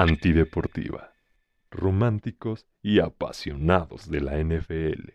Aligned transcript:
Antideportiva. 0.00 1.12
Románticos 1.70 2.66
y 2.80 3.00
apasionados 3.00 4.10
de 4.10 4.22
la 4.22 4.38
NFL. 4.38 5.10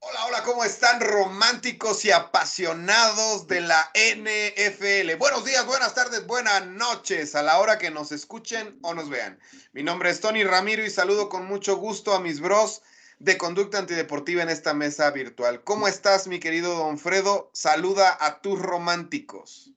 Hola, 0.00 0.26
hola, 0.26 0.42
¿cómo 0.44 0.64
están 0.64 1.00
románticos 1.00 2.04
y 2.04 2.10
apasionados 2.10 3.46
de 3.46 3.62
la 3.62 3.90
NFL? 3.94 5.16
Buenos 5.18 5.46
días, 5.46 5.64
buenas 5.64 5.94
tardes, 5.94 6.26
buenas 6.26 6.66
noches 6.66 7.34
a 7.34 7.42
la 7.42 7.58
hora 7.58 7.78
que 7.78 7.90
nos 7.90 8.12
escuchen 8.12 8.78
o 8.82 8.92
nos 8.92 9.08
vean. 9.08 9.38
Mi 9.72 9.82
nombre 9.82 10.10
es 10.10 10.20
Tony 10.20 10.44
Ramiro 10.44 10.84
y 10.84 10.90
saludo 10.90 11.30
con 11.30 11.46
mucho 11.46 11.76
gusto 11.78 12.14
a 12.14 12.20
mis 12.20 12.42
bros 12.42 12.82
de 13.18 13.38
conducta 13.38 13.78
antideportiva 13.78 14.42
en 14.42 14.50
esta 14.50 14.74
mesa 14.74 15.10
virtual. 15.10 15.64
¿Cómo 15.64 15.88
estás, 15.88 16.28
mi 16.28 16.38
querido 16.38 16.74
Don 16.74 16.98
Fredo? 16.98 17.48
Saluda 17.54 18.14
a 18.20 18.42
tus 18.42 18.60
románticos. 18.60 19.72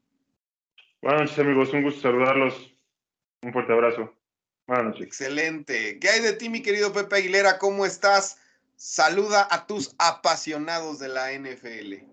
Buenas 1.02 1.22
noches, 1.22 1.40
amigos. 1.40 1.72
Un 1.72 1.84
gusto 1.84 2.02
saludarlos. 2.02 2.76
Un 3.42 3.54
fuerte 3.54 3.72
abrazo. 3.72 4.19
Buenas 4.70 4.86
noches. 4.86 5.08
Excelente. 5.08 5.98
¿Qué 5.98 6.10
hay 6.10 6.22
de 6.22 6.34
ti, 6.34 6.48
mi 6.48 6.62
querido 6.62 6.94
Pepe 6.94 7.16
Aguilera? 7.16 7.58
¿Cómo 7.58 7.88
estás? 7.88 8.38
Saluda 8.76 9.48
a 9.50 9.66
tus 9.66 9.96
apasionados 9.98 11.00
de 11.00 11.08
la 11.08 11.32
NFL. 11.34 12.06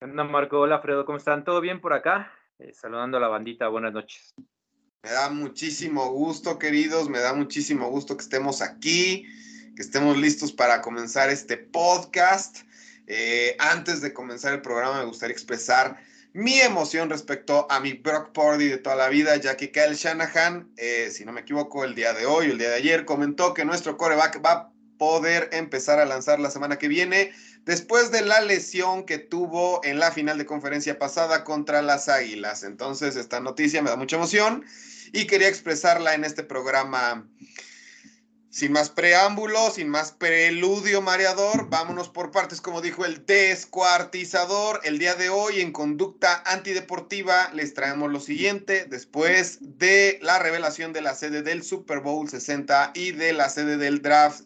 Hola, 0.00 0.22
Marco. 0.22 0.60
Hola, 0.60 0.78
Fredo. 0.78 1.04
¿Cómo 1.04 1.18
están? 1.18 1.42
¿Todo 1.42 1.60
bien 1.60 1.80
por 1.80 1.92
acá? 1.92 2.30
Eh, 2.60 2.72
saludando 2.72 3.16
a 3.16 3.20
la 3.20 3.26
bandita. 3.26 3.66
Buenas 3.66 3.92
noches. 3.92 4.32
Me 5.02 5.10
da 5.10 5.28
muchísimo 5.28 6.08
gusto, 6.12 6.56
queridos. 6.56 7.08
Me 7.08 7.18
da 7.18 7.34
muchísimo 7.34 7.90
gusto 7.90 8.16
que 8.16 8.22
estemos 8.22 8.62
aquí, 8.62 9.26
que 9.74 9.82
estemos 9.82 10.16
listos 10.16 10.52
para 10.52 10.82
comenzar 10.82 11.30
este 11.30 11.56
podcast. 11.56 12.58
Eh, 13.08 13.56
antes 13.58 14.00
de 14.00 14.14
comenzar 14.14 14.54
el 14.54 14.62
programa, 14.62 15.00
me 15.00 15.06
gustaría 15.06 15.34
expresar 15.34 15.98
mi 16.34 16.60
emoción 16.60 17.10
respecto 17.10 17.68
a 17.70 17.78
mi 17.78 17.92
Brock 17.92 18.32
Purdy 18.32 18.66
de 18.66 18.78
toda 18.78 18.96
la 18.96 19.08
vida, 19.08 19.36
ya 19.36 19.56
que 19.56 19.70
Kyle 19.70 19.94
Shanahan, 19.94 20.68
eh, 20.76 21.08
si 21.12 21.24
no 21.24 21.30
me 21.30 21.42
equivoco, 21.42 21.84
el 21.84 21.94
día 21.94 22.12
de 22.12 22.26
hoy, 22.26 22.46
el 22.46 22.58
día 22.58 22.70
de 22.70 22.74
ayer, 22.74 23.04
comentó 23.04 23.54
que 23.54 23.64
nuestro 23.64 23.96
coreback 23.96 24.44
va 24.44 24.50
a 24.50 24.72
poder 24.98 25.48
empezar 25.52 26.00
a 26.00 26.04
lanzar 26.04 26.40
la 26.40 26.50
semana 26.50 26.76
que 26.76 26.88
viene 26.88 27.30
después 27.64 28.10
de 28.10 28.22
la 28.22 28.40
lesión 28.40 29.06
que 29.06 29.18
tuvo 29.18 29.80
en 29.84 30.00
la 30.00 30.10
final 30.10 30.36
de 30.36 30.44
conferencia 30.44 30.98
pasada 30.98 31.44
contra 31.44 31.82
las 31.82 32.08
Águilas. 32.08 32.64
Entonces, 32.64 33.14
esta 33.14 33.38
noticia 33.38 33.80
me 33.80 33.90
da 33.90 33.96
mucha 33.96 34.16
emoción 34.16 34.64
y 35.12 35.28
quería 35.28 35.48
expresarla 35.48 36.14
en 36.14 36.24
este 36.24 36.42
programa 36.42 37.28
sin 38.54 38.70
más 38.70 38.88
preámbulo, 38.88 39.72
sin 39.72 39.88
más 39.88 40.12
preludio 40.12 41.02
mareador, 41.02 41.68
vámonos 41.70 42.08
por 42.08 42.30
partes, 42.30 42.60
como 42.60 42.80
dijo 42.80 43.04
el 43.04 43.26
descuartizador. 43.26 44.80
El 44.84 45.00
día 45.00 45.16
de 45.16 45.28
hoy 45.28 45.60
en 45.60 45.72
Conducta 45.72 46.40
Antideportiva 46.46 47.50
les 47.52 47.74
traemos 47.74 48.12
lo 48.12 48.20
siguiente. 48.20 48.84
Después 48.88 49.58
de 49.60 50.20
la 50.22 50.38
revelación 50.38 50.92
de 50.92 51.00
la 51.00 51.16
sede 51.16 51.42
del 51.42 51.64
Super 51.64 51.98
Bowl 51.98 52.28
60 52.28 52.92
y 52.94 53.10
de 53.10 53.32
la 53.32 53.48
sede 53.48 53.76
del 53.76 54.02
draft 54.02 54.42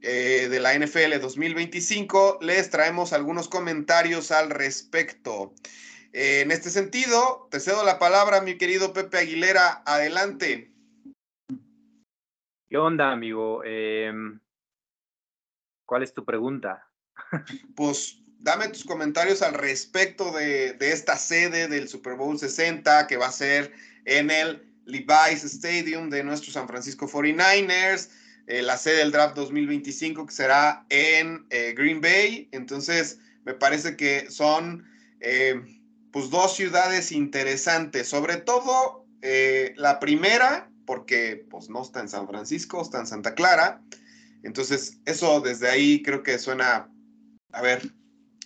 eh, 0.00 0.48
de 0.50 0.58
la 0.58 0.72
NFL 0.72 1.20
2025, 1.20 2.38
les 2.40 2.70
traemos 2.70 3.12
algunos 3.12 3.48
comentarios 3.48 4.30
al 4.30 4.48
respecto. 4.48 5.52
Eh, 6.14 6.40
en 6.40 6.52
este 6.52 6.70
sentido, 6.70 7.48
te 7.50 7.60
cedo 7.60 7.84
la 7.84 7.98
palabra, 7.98 8.40
mi 8.40 8.56
querido 8.56 8.94
Pepe 8.94 9.18
Aguilera. 9.18 9.82
Adelante. 9.84 10.71
¿Qué 12.72 12.78
onda, 12.78 13.12
amigo? 13.12 13.62
Em, 13.64 14.40
¿Cuál 15.84 16.04
es 16.04 16.14
tu 16.14 16.24
pregunta? 16.24 16.88
Pues 17.76 18.22
dame 18.38 18.68
tus 18.68 18.84
comentarios 18.84 19.42
al 19.42 19.52
respecto 19.52 20.32
de, 20.32 20.78
esta 20.80 21.18
sede 21.18 21.68
del 21.68 21.86
Super 21.86 22.14
Bowl 22.14 22.38
60 22.38 23.06
que 23.08 23.18
va 23.18 23.26
a 23.26 23.30
ser 23.32 23.74
en 24.06 24.30
el 24.30 24.66
Levi's 24.86 25.44
Stadium 25.44 26.08
de 26.08 26.24
nuestro 26.24 26.50
San 26.50 26.66
Francisco 26.66 27.06
49ers, 27.06 28.08
eh, 28.46 28.62
la 28.62 28.78
sede 28.78 29.00
del 29.00 29.12
draft 29.12 29.36
2025 29.36 30.24
que 30.24 30.32
será 30.32 30.86
en 30.88 31.46
eh, 31.50 31.74
Green 31.76 32.00
Bay. 32.00 32.48
Entonces, 32.52 33.20
me 33.44 33.52
parece 33.52 33.98
que 33.98 34.30
son 34.30 34.88
eh, 35.20 35.60
pues 36.10 36.30
dos 36.30 36.56
ciudades 36.56 37.12
interesantes, 37.12 38.08
sobre 38.08 38.38
todo 38.38 39.04
la 39.76 40.00
primera 40.00 40.71
porque 40.92 41.46
pues 41.48 41.70
no 41.70 41.80
está 41.80 42.00
en 42.00 42.08
San 42.10 42.28
Francisco, 42.28 42.82
está 42.82 43.00
en 43.00 43.06
Santa 43.06 43.34
Clara. 43.34 43.80
Entonces, 44.42 44.98
eso 45.06 45.40
desde 45.40 45.70
ahí 45.70 46.02
creo 46.02 46.22
que 46.22 46.38
suena, 46.38 46.92
a 47.50 47.62
ver, 47.62 47.94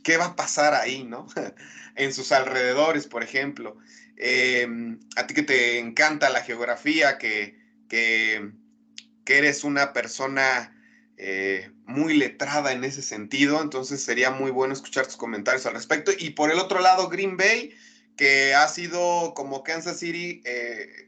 ¿qué 0.05 0.17
va 0.17 0.27
a 0.27 0.37
pasar 0.37 0.73
ahí, 0.73 1.03
no? 1.03 1.27
en 1.97 2.15
sus 2.15 2.31
alrededores, 2.31 3.09
por 3.09 3.25
ejemplo. 3.25 3.79
Em, 4.17 5.01
a 5.17 5.27
ti 5.27 5.35
que 5.35 5.43
te 5.43 5.81
encanta 5.81 6.31
la 6.31 6.43
geografía, 6.43 7.19
que, 7.19 7.59
que, 7.89 8.53
eres 9.27 9.65
una 9.65 9.93
persona 9.93 10.73
eh, 11.17 11.73
muy 11.85 12.17
letrada 12.17 12.71
en 12.71 12.85
ese 12.85 13.03
sentido, 13.03 13.61
entonces 13.61 14.05
sería 14.05 14.31
muy 14.31 14.53
bueno 14.53 14.73
escuchar 14.73 15.07
tus 15.07 15.17
comentarios 15.17 15.67
al 15.67 15.75
respecto. 15.75 16.13
Y 16.17 16.31
por 16.31 16.53
el 16.53 16.61
otro 16.61 16.79
lado, 16.79 17.09
Green 17.09 17.37
Bay, 17.37 17.75
que 18.17 18.55
ha 18.55 18.69
sido 18.69 19.35
como 19.35 19.65
Kansas 19.65 19.99
City, 19.99 20.43
eh, 20.45 21.06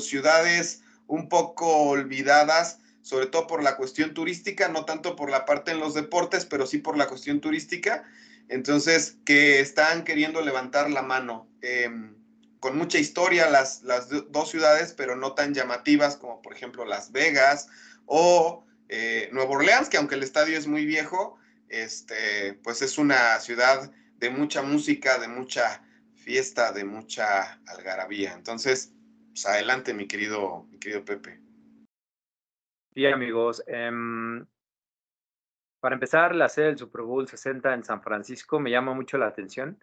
ciudades 0.00 0.82
un 1.06 1.28
poco 1.28 1.66
olvidadas, 1.88 2.78
sobre 3.02 3.26
todo 3.26 3.46
por 3.46 3.62
la 3.62 3.76
cuestión 3.76 4.14
turística, 4.14 4.68
no 4.68 4.84
tanto 4.84 5.14
por 5.16 5.30
la 5.30 5.44
parte 5.44 5.70
en 5.70 5.80
los 5.80 5.94
deportes, 5.94 6.44
pero 6.44 6.66
sí 6.66 6.78
por 6.78 6.96
la 6.96 7.06
cuestión 7.06 7.40
turística. 7.40 8.04
Entonces, 8.48 9.16
que 9.24 9.60
están 9.60 10.04
queriendo 10.04 10.40
levantar 10.40 10.90
la 10.90 11.02
mano. 11.02 11.48
Em, 11.62 12.16
con 12.60 12.76
mucha 12.76 12.98
historia 12.98 13.48
las, 13.48 13.82
las 13.82 14.08
dos 14.08 14.50
ciudades, 14.50 14.92
pero 14.92 15.14
no 15.14 15.34
tan 15.34 15.54
llamativas 15.54 16.16
como 16.16 16.42
por 16.42 16.52
ejemplo 16.52 16.84
Las 16.84 17.12
Vegas 17.12 17.68
o 18.06 18.64
eh, 18.88 19.28
Nueva 19.32 19.50
Orleans, 19.50 19.88
que 19.88 19.98
aunque 19.98 20.14
el 20.14 20.22
estadio 20.22 20.58
es 20.58 20.66
muy 20.66 20.84
viejo, 20.84 21.38
este, 21.68 22.54
pues 22.64 22.82
es 22.82 22.98
una 22.98 23.38
ciudad 23.40 23.92
de 24.18 24.30
mucha 24.30 24.62
música, 24.62 25.18
de 25.18 25.28
mucha 25.28 25.82
fiesta, 26.14 26.72
de 26.72 26.84
mucha 26.84 27.60
algarabía. 27.66 28.32
Entonces, 28.32 28.92
pues, 29.36 29.44
adelante, 29.44 29.92
mi 29.92 30.08
querido, 30.08 30.64
mi 30.70 30.78
querido 30.78 31.04
Pepe. 31.04 31.38
Sí, 32.94 33.04
amigos. 33.04 33.62
Em, 33.66 34.46
para 35.78 35.94
empezar, 35.94 36.34
la 36.34 36.48
sede 36.48 36.68
del 36.68 36.78
Super 36.78 37.02
Bowl 37.02 37.28
60 37.28 37.74
en 37.74 37.84
San 37.84 38.00
Francisco 38.00 38.58
me 38.58 38.70
llama 38.70 38.94
mucho 38.94 39.18
la 39.18 39.26
atención, 39.26 39.78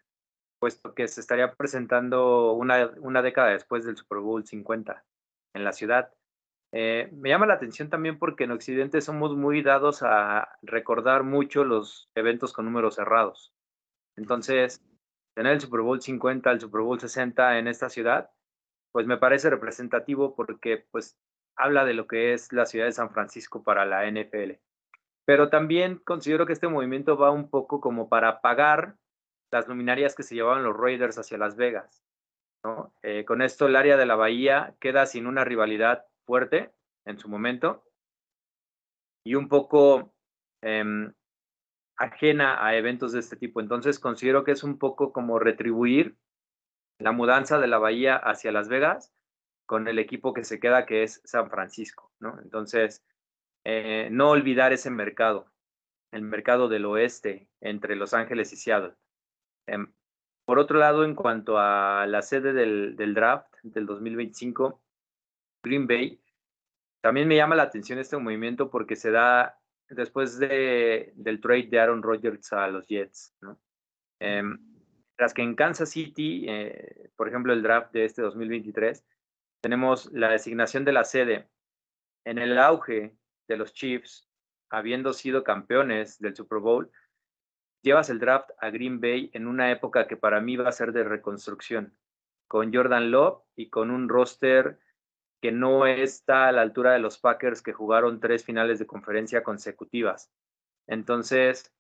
puesto 0.60 0.96
que 0.96 1.08
se 1.08 1.22
estaría 1.22 1.54
presentando 1.54 2.54
una, 2.54 2.94
una 2.98 3.22
década 3.22 3.50
después 3.50 3.86
del 3.86 3.96
Super 3.96 4.18
Bowl 4.18 4.44
50 4.44 5.06
en 5.54 5.64
la 5.64 5.72
ciudad. 5.72 6.12
Eh, 6.72 7.10
me 7.12 7.30
llama 7.30 7.46
la 7.46 7.54
atención 7.54 7.92
también 7.92 8.18
porque 8.18 8.46
en 8.46 8.52
Occidente 8.54 9.02
somos 9.02 9.36
muy 9.36 9.62
dados 9.62 10.02
a 10.02 10.58
recordar 10.64 11.22
mucho 11.22 11.64
los 11.64 12.10
eventos 12.16 12.54
con 12.54 12.66
números 12.66 12.96
cerrados. 12.96 13.54
Entonces, 14.18 14.84
tener 15.36 15.54
el 15.54 15.62
Super 15.62 15.82
Bowl 15.82 16.02
50, 16.02 16.50
el 16.50 16.60
Super 16.60 16.82
Bowl 16.82 17.00
60 17.00 17.60
en 17.60 17.68
esta 17.68 17.90
ciudad, 17.90 18.32
pues 18.94 19.08
me 19.08 19.18
parece 19.18 19.50
representativo 19.50 20.36
porque 20.36 20.86
pues 20.92 21.18
habla 21.58 21.84
de 21.84 21.96
lo 21.96 22.08
que 22.08 22.34
es 22.34 22.54
la 22.54 22.66
ciudad 22.66 22.86
de 22.86 22.92
San 22.94 23.10
Francisco 23.10 23.64
para 23.64 23.86
la 23.86 24.10
NFL. 24.10 24.54
Pero 25.26 25.50
también 25.50 25.98
considero 25.98 26.46
que 26.46 26.54
este 26.54 26.68
movimiento 26.68 27.18
va 27.18 27.32
un 27.32 27.50
poco 27.50 27.82
como 27.82 28.08
para 28.08 28.40
pagar 28.40 28.96
las 29.52 29.68
luminarias 29.68 30.16
que 30.16 30.24
se 30.24 30.36
llevaban 30.36 30.64
los 30.64 30.78
Raiders 30.78 31.18
hacia 31.18 31.38
Las 31.38 31.56
Vegas. 31.56 32.04
Eh, 33.02 33.26
con 33.26 33.42
esto 33.42 33.66
el 33.66 33.76
área 33.76 33.98
de 33.98 34.06
la 34.06 34.16
bahía 34.16 34.76
queda 34.80 35.06
sin 35.06 35.28
una 35.28 35.44
rivalidad 35.44 36.06
fuerte 36.26 36.72
en 37.06 37.20
su 37.20 37.28
momento 37.28 37.84
y 39.26 39.36
un 39.36 39.50
poco 39.50 40.14
em, 40.62 41.14
ajena 41.98 42.66
a 42.66 42.76
eventos 42.76 43.12
de 43.12 43.20
este 43.20 43.38
tipo. 43.38 43.60
Entonces 43.60 44.00
considero 44.00 44.44
que 44.44 44.52
es 44.52 44.64
un 44.64 44.78
poco 44.78 45.12
como 45.12 45.40
retribuir 45.40 46.16
la 47.04 47.12
mudanza 47.12 47.60
de 47.60 47.68
la 47.68 47.80
Bahía 47.80 48.16
hacia 48.16 48.54
Las 48.54 48.70
Vegas 48.70 49.14
con 49.66 49.90
el 49.90 50.00
equipo 50.00 50.34
que 50.34 50.46
se 50.46 50.60
queda, 50.60 50.86
que 50.86 51.04
es 51.04 51.22
San 51.26 51.50
Francisco, 51.50 52.14
¿no? 52.20 52.40
Entonces, 52.42 53.04
eh, 53.66 54.08
no 54.10 54.30
olvidar 54.30 54.72
ese 54.72 54.90
mercado, 54.90 55.52
el 56.12 56.22
mercado 56.22 56.70
del 56.70 56.86
oeste 56.86 57.50
entre 57.60 57.98
Los 57.98 58.14
Ángeles 58.14 58.54
y 58.54 58.56
Seattle. 58.56 58.94
Em, 59.68 59.94
por 60.46 60.60
otro 60.60 60.80
lado, 60.80 61.04
en 61.04 61.14
cuanto 61.14 61.58
a 61.58 62.06
la 62.08 62.22
sede 62.22 62.54
del, 62.54 62.96
draft 63.14 63.54
del 63.64 63.86
2025, 63.86 64.82
Green 65.62 65.88
Bay, 65.88 66.22
también 67.02 67.28
me 67.28 67.36
llama 67.36 67.56
la 67.56 67.64
atención 67.64 68.00
este 68.00 68.18
movimiento 68.18 68.70
porque 68.70 68.96
se 68.96 69.12
da 69.12 69.60
después 69.90 70.40
de, 70.40 71.12
del 71.16 71.42
trade 71.42 71.68
de 71.68 71.80
Aaron 71.82 72.02
Rodgers 72.02 72.54
a 72.54 72.68
los 72.68 72.88
Jets. 72.88 73.36
Em, 74.20 74.73
Mientras 75.14 75.34
que 75.36 75.44
en 75.44 75.56
Kansas 75.56 75.90
City, 75.90 76.46
eh, 76.50 77.10
por 77.16 77.28
ejemplo, 77.28 77.54
el 77.54 77.62
draft 77.62 77.94
de 77.94 78.06
este 78.06 78.24
2023, 78.24 79.06
tenemos 79.62 80.12
la 80.12 80.30
designación 80.30 80.86
de 80.86 80.92
la 80.92 81.04
sede 81.04 81.48
en 82.26 82.40
el 82.40 82.58
auge 82.58 83.16
de 83.48 83.58
los 83.58 83.74
Chiefs, 83.74 84.28
habiendo 84.72 85.14
sido 85.14 85.44
campeones 85.44 86.20
del 86.20 86.36
Super 86.36 86.60
Bowl, 86.60 86.92
llevas 87.84 88.10
el 88.10 88.18
draft 88.18 88.50
a 88.58 88.72
Green 88.72 89.00
Bay 89.00 89.30
en 89.34 89.46
una 89.46 89.72
época 89.72 90.08
que 90.08 90.18
para 90.18 90.42
mí 90.42 90.56
va 90.56 90.70
a 90.70 90.72
ser 90.72 90.94
de 90.94 91.04
reconstrucción, 91.04 91.96
con 92.48 92.74
Jordan 92.74 93.12
Love 93.12 93.44
y 93.56 93.70
con 93.70 93.92
un 93.92 94.10
roster 94.10 94.80
que 95.42 95.52
no 95.52 95.86
está 95.86 96.48
a 96.48 96.52
la 96.52 96.62
altura 96.62 96.94
de 96.94 97.00
los 97.00 97.20
Packers 97.20 97.62
que 97.62 97.74
jugaron 97.74 98.20
tres 98.20 98.44
finales 98.46 98.80
de 98.80 98.88
conferencia 98.88 99.44
consecutivas. 99.44 100.32
Entonces, 100.88 101.72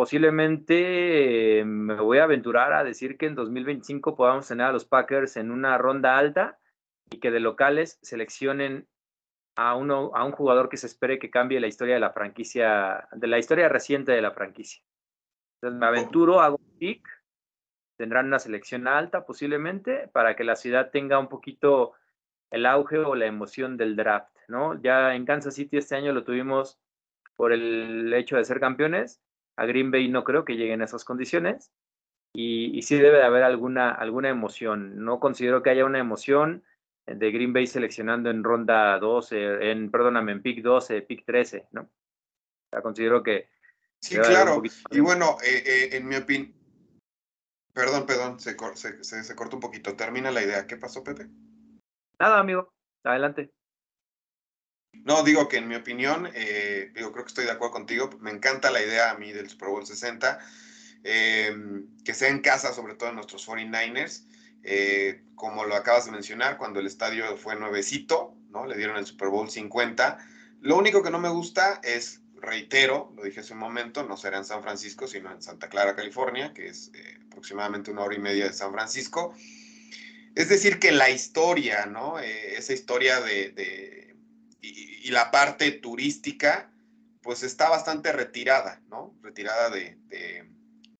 posiblemente 0.00 1.62
me 1.66 1.94
voy 1.96 2.16
a 2.16 2.24
aventurar 2.24 2.72
a 2.72 2.84
decir 2.84 3.18
que 3.18 3.26
en 3.26 3.34
2025 3.34 4.16
podamos 4.16 4.48
tener 4.48 4.64
a 4.64 4.72
los 4.72 4.86
Packers 4.86 5.36
en 5.36 5.50
una 5.50 5.76
ronda 5.76 6.16
alta 6.16 6.58
y 7.10 7.20
que 7.20 7.30
de 7.30 7.38
locales 7.38 7.98
seleccionen 8.00 8.88
a, 9.56 9.74
uno, 9.74 10.10
a 10.14 10.24
un 10.24 10.32
jugador 10.32 10.70
que 10.70 10.78
se 10.78 10.86
espere 10.86 11.18
que 11.18 11.28
cambie 11.28 11.60
la 11.60 11.66
historia 11.66 11.92
de 11.92 12.00
la 12.00 12.14
franquicia, 12.14 13.08
de 13.12 13.26
la 13.26 13.38
historia 13.38 13.68
reciente 13.68 14.12
de 14.12 14.22
la 14.22 14.30
franquicia. 14.30 14.82
Entonces 15.56 15.78
me 15.78 15.84
aventuro, 15.84 16.40
hago 16.40 16.56
un 16.56 16.78
pick, 16.78 17.06
tendrán 17.98 18.24
una 18.24 18.38
selección 18.38 18.88
alta 18.88 19.26
posiblemente 19.26 20.08
para 20.08 20.34
que 20.34 20.44
la 20.44 20.56
ciudad 20.56 20.90
tenga 20.90 21.18
un 21.18 21.28
poquito 21.28 21.92
el 22.50 22.64
auge 22.64 22.96
o 22.96 23.14
la 23.14 23.26
emoción 23.26 23.76
del 23.76 23.96
draft, 23.96 24.34
¿no? 24.48 24.80
Ya 24.80 25.14
en 25.14 25.26
Kansas 25.26 25.56
City 25.56 25.76
este 25.76 25.94
año 25.94 26.14
lo 26.14 26.24
tuvimos 26.24 26.80
por 27.36 27.52
el 27.52 28.10
hecho 28.14 28.38
de 28.38 28.46
ser 28.46 28.60
campeones, 28.60 29.20
a 29.60 29.66
Green 29.66 29.90
Bay 29.90 30.08
no 30.08 30.24
creo 30.24 30.46
que 30.46 30.56
lleguen 30.56 30.80
a 30.80 30.86
esas 30.86 31.04
condiciones 31.04 31.70
y, 32.32 32.76
y 32.76 32.80
sí 32.80 32.96
debe 32.96 33.18
de 33.18 33.24
haber 33.24 33.42
alguna, 33.42 33.90
alguna 33.90 34.30
emoción. 34.30 35.04
No 35.04 35.20
considero 35.20 35.62
que 35.62 35.68
haya 35.68 35.84
una 35.84 35.98
emoción 35.98 36.64
de 37.06 37.30
Green 37.30 37.52
Bay 37.52 37.66
seleccionando 37.66 38.30
en 38.30 38.42
ronda 38.42 38.98
12, 38.98 39.70
en, 39.70 39.90
perdóname, 39.90 40.32
en 40.32 40.40
pick 40.40 40.62
12, 40.62 41.02
pick 41.02 41.26
13, 41.26 41.68
¿no? 41.72 41.82
O 41.82 42.68
sea, 42.70 42.80
considero 42.80 43.22
que... 43.22 43.50
Sí, 44.00 44.16
claro. 44.16 44.62
Y 44.90 45.00
bueno, 45.00 45.36
eh, 45.44 45.62
eh, 45.66 45.96
en 45.96 46.08
mi 46.08 46.16
opinión... 46.16 46.54
Perdón, 47.74 48.06
perdón, 48.06 48.40
se, 48.40 48.56
se, 48.76 49.24
se, 49.24 49.36
cortó 49.36 49.56
un 49.56 49.60
poquito. 49.60 49.94
Termina 49.94 50.30
la 50.30 50.42
idea. 50.42 50.66
¿Qué 50.66 50.78
pasó, 50.78 51.04
Pepe? 51.04 51.28
Nada, 52.18 52.38
amigo. 52.38 52.72
Adelante. 53.04 53.52
No, 54.92 55.22
digo 55.22 55.48
que 55.48 55.56
en 55.56 55.68
mi 55.68 55.74
opinión, 55.74 56.28
eh, 56.34 56.90
creo 56.92 57.12
que 57.12 57.20
estoy 57.26 57.44
de 57.44 57.52
acuerdo 57.52 57.72
contigo. 57.72 58.10
Me 58.20 58.30
encanta 58.30 58.70
la 58.70 58.82
idea 58.82 59.10
a 59.10 59.18
mí 59.18 59.32
del 59.32 59.48
Super 59.48 59.68
Bowl 59.68 59.86
60. 59.86 60.38
que 61.02 62.14
sea 62.14 62.28
en 62.28 62.40
casa, 62.40 62.74
sobre 62.74 62.94
todo 62.94 63.08
en 63.08 63.14
nuestros 63.16 63.46
49ers. 63.48 64.24
Eh, 64.62 65.22
como 65.34 65.64
lo 65.64 65.74
acabas 65.74 66.04
de 66.04 66.12
mencionar, 66.12 66.58
cuando 66.58 66.80
el 66.80 66.86
estadio 66.86 67.36
fue 67.36 67.56
nuevecito, 67.56 68.34
¿no? 68.50 68.66
Le 68.66 68.76
dieron 68.76 68.96
el 68.96 69.06
Super 69.06 69.28
Bowl 69.28 69.50
50. 69.50 70.18
Lo 70.60 70.76
único 70.76 71.02
que 71.02 71.10
no 71.10 71.18
me 71.18 71.30
gusta 71.30 71.80
es, 71.82 72.20
reitero, 72.36 73.12
lo 73.16 73.24
dije 73.24 73.40
hace 73.40 73.54
un 73.54 73.58
momento, 73.58 74.02
no 74.02 74.16
será 74.16 74.38
en 74.38 74.44
San 74.44 74.62
Francisco, 74.62 75.06
sino 75.06 75.32
en 75.32 75.40
Santa 75.42 75.68
Clara, 75.68 75.96
California, 75.96 76.52
que 76.52 76.68
es 76.68 76.90
eh, 76.94 77.18
aproximadamente 77.26 77.90
una 77.90 78.02
hora 78.02 78.14
y 78.14 78.18
media 78.18 78.46
de 78.46 78.52
San 78.52 78.72
Francisco. 78.72 79.34
Es 80.34 80.48
decir, 80.48 80.78
que 80.78 80.92
la 80.92 81.10
historia, 81.10 81.86
¿no? 81.86 82.18
Eh, 82.18 82.56
esa 82.56 82.72
historia 82.72 83.20
de, 83.20 84.09
y, 84.60 85.10
la 85.10 85.30
parte 85.30 85.72
turística, 85.72 86.70
pues 87.22 87.42
está 87.42 87.68
bastante 87.68 88.12
retirada, 88.12 88.80
¿no? 88.88 89.14
Retirada 89.22 89.70
de, 89.70 89.98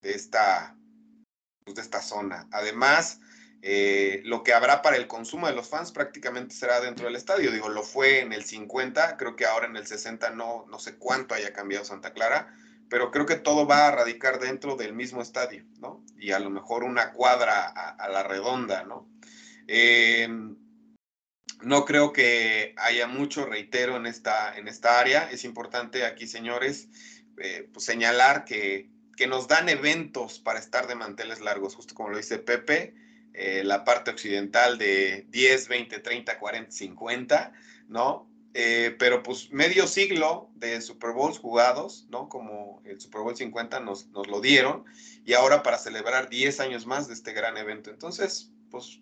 esta, 0.02 0.76
pues, 1.64 1.76
de 1.76 1.82
esta 1.82 2.02
zona. 2.02 2.48
Además, 2.50 3.20
eh, 3.62 4.22
lo 4.24 4.42
que 4.42 4.52
habrá 4.52 4.82
para 4.82 4.96
el 4.96 5.06
consumo 5.06 5.46
de 5.46 5.54
los 5.54 5.68
fans 5.68 5.92
prácticamente 5.92 6.54
será 6.54 6.80
dentro 6.80 7.06
del 7.06 7.16
estadio. 7.16 7.52
Digo, 7.52 7.68
lo 7.68 7.82
fue 7.82 8.20
en 8.20 8.32
el 8.32 8.44
50, 8.44 9.16
creo 9.16 9.36
que 9.36 9.46
ahora 9.46 9.66
en 9.66 9.76
el 9.76 9.86
60 9.86 10.30
no, 10.30 10.66
no 10.68 10.78
sé 10.78 10.96
cuánto 10.96 11.34
haya 11.34 11.52
cambiado 11.52 11.84
Santa 11.84 12.12
Clara, 12.12 12.54
pero 12.88 13.10
creo 13.10 13.24
que 13.24 13.36
todo 13.36 13.66
va 13.66 13.86
a 13.86 13.92
radicar 13.92 14.40
dentro 14.40 14.76
del 14.76 14.92
mismo 14.94 15.22
estadio, 15.22 15.64
¿no? 15.78 16.04
Y 16.18 16.32
a 16.32 16.40
lo 16.40 16.50
mejor 16.50 16.82
una 16.82 17.12
cuadra 17.12 17.66
a, 17.68 18.08
la 18.08 18.24
redonda, 18.24 18.82
¿no? 18.84 19.08
Em, 19.68 20.56
no 21.62 21.84
creo 21.84 22.12
que 22.12 22.74
haya 22.76 23.06
mucho, 23.06 23.46
reitero, 23.46 23.96
en 23.96 24.06
esta, 24.06 24.56
en 24.56 24.68
esta 24.68 24.98
área. 24.98 25.30
Es 25.30 25.44
importante 25.44 26.04
aquí, 26.04 26.26
señores, 26.26 26.88
eh, 27.38 27.68
pues 27.72 27.84
señalar 27.84 28.44
que, 28.44 28.90
que 29.16 29.26
nos 29.26 29.48
dan 29.48 29.68
eventos 29.68 30.38
para 30.38 30.58
estar 30.58 30.86
de 30.86 30.94
manteles 30.94 31.40
largos, 31.40 31.74
justo 31.74 31.94
como 31.94 32.10
lo 32.10 32.16
dice 32.16 32.38
Pepe 32.38 32.94
eh, 33.32 33.62
la 33.64 33.84
parte 33.84 34.10
occidental 34.10 34.76
de 34.76 35.26
10, 35.30 35.68
20, 35.68 36.00
30, 36.00 36.38
40, 36.38 36.70
50, 36.72 37.52
¿no? 37.88 38.28
Eh, 38.54 38.96
pero 38.98 39.22
pues 39.22 39.52
medio 39.52 39.86
siglo 39.86 40.50
de 40.56 40.80
Super 40.80 41.12
Bowls 41.12 41.38
jugados, 41.38 42.06
¿no? 42.10 42.28
Como 42.28 42.82
el 42.84 43.00
Super 43.00 43.20
Bowl 43.20 43.36
50 43.36 43.78
nos, 43.80 44.08
nos 44.08 44.26
lo 44.26 44.40
dieron, 44.40 44.84
y 45.24 45.34
ahora 45.34 45.62
para 45.62 45.78
celebrar 45.78 46.28
10 46.28 46.58
años 46.58 46.86
más 46.86 47.06
de 47.06 47.14
este 47.14 47.32
gran 47.32 47.56
evento. 47.56 47.90
Entonces, 47.90 48.50
pues 48.70 49.00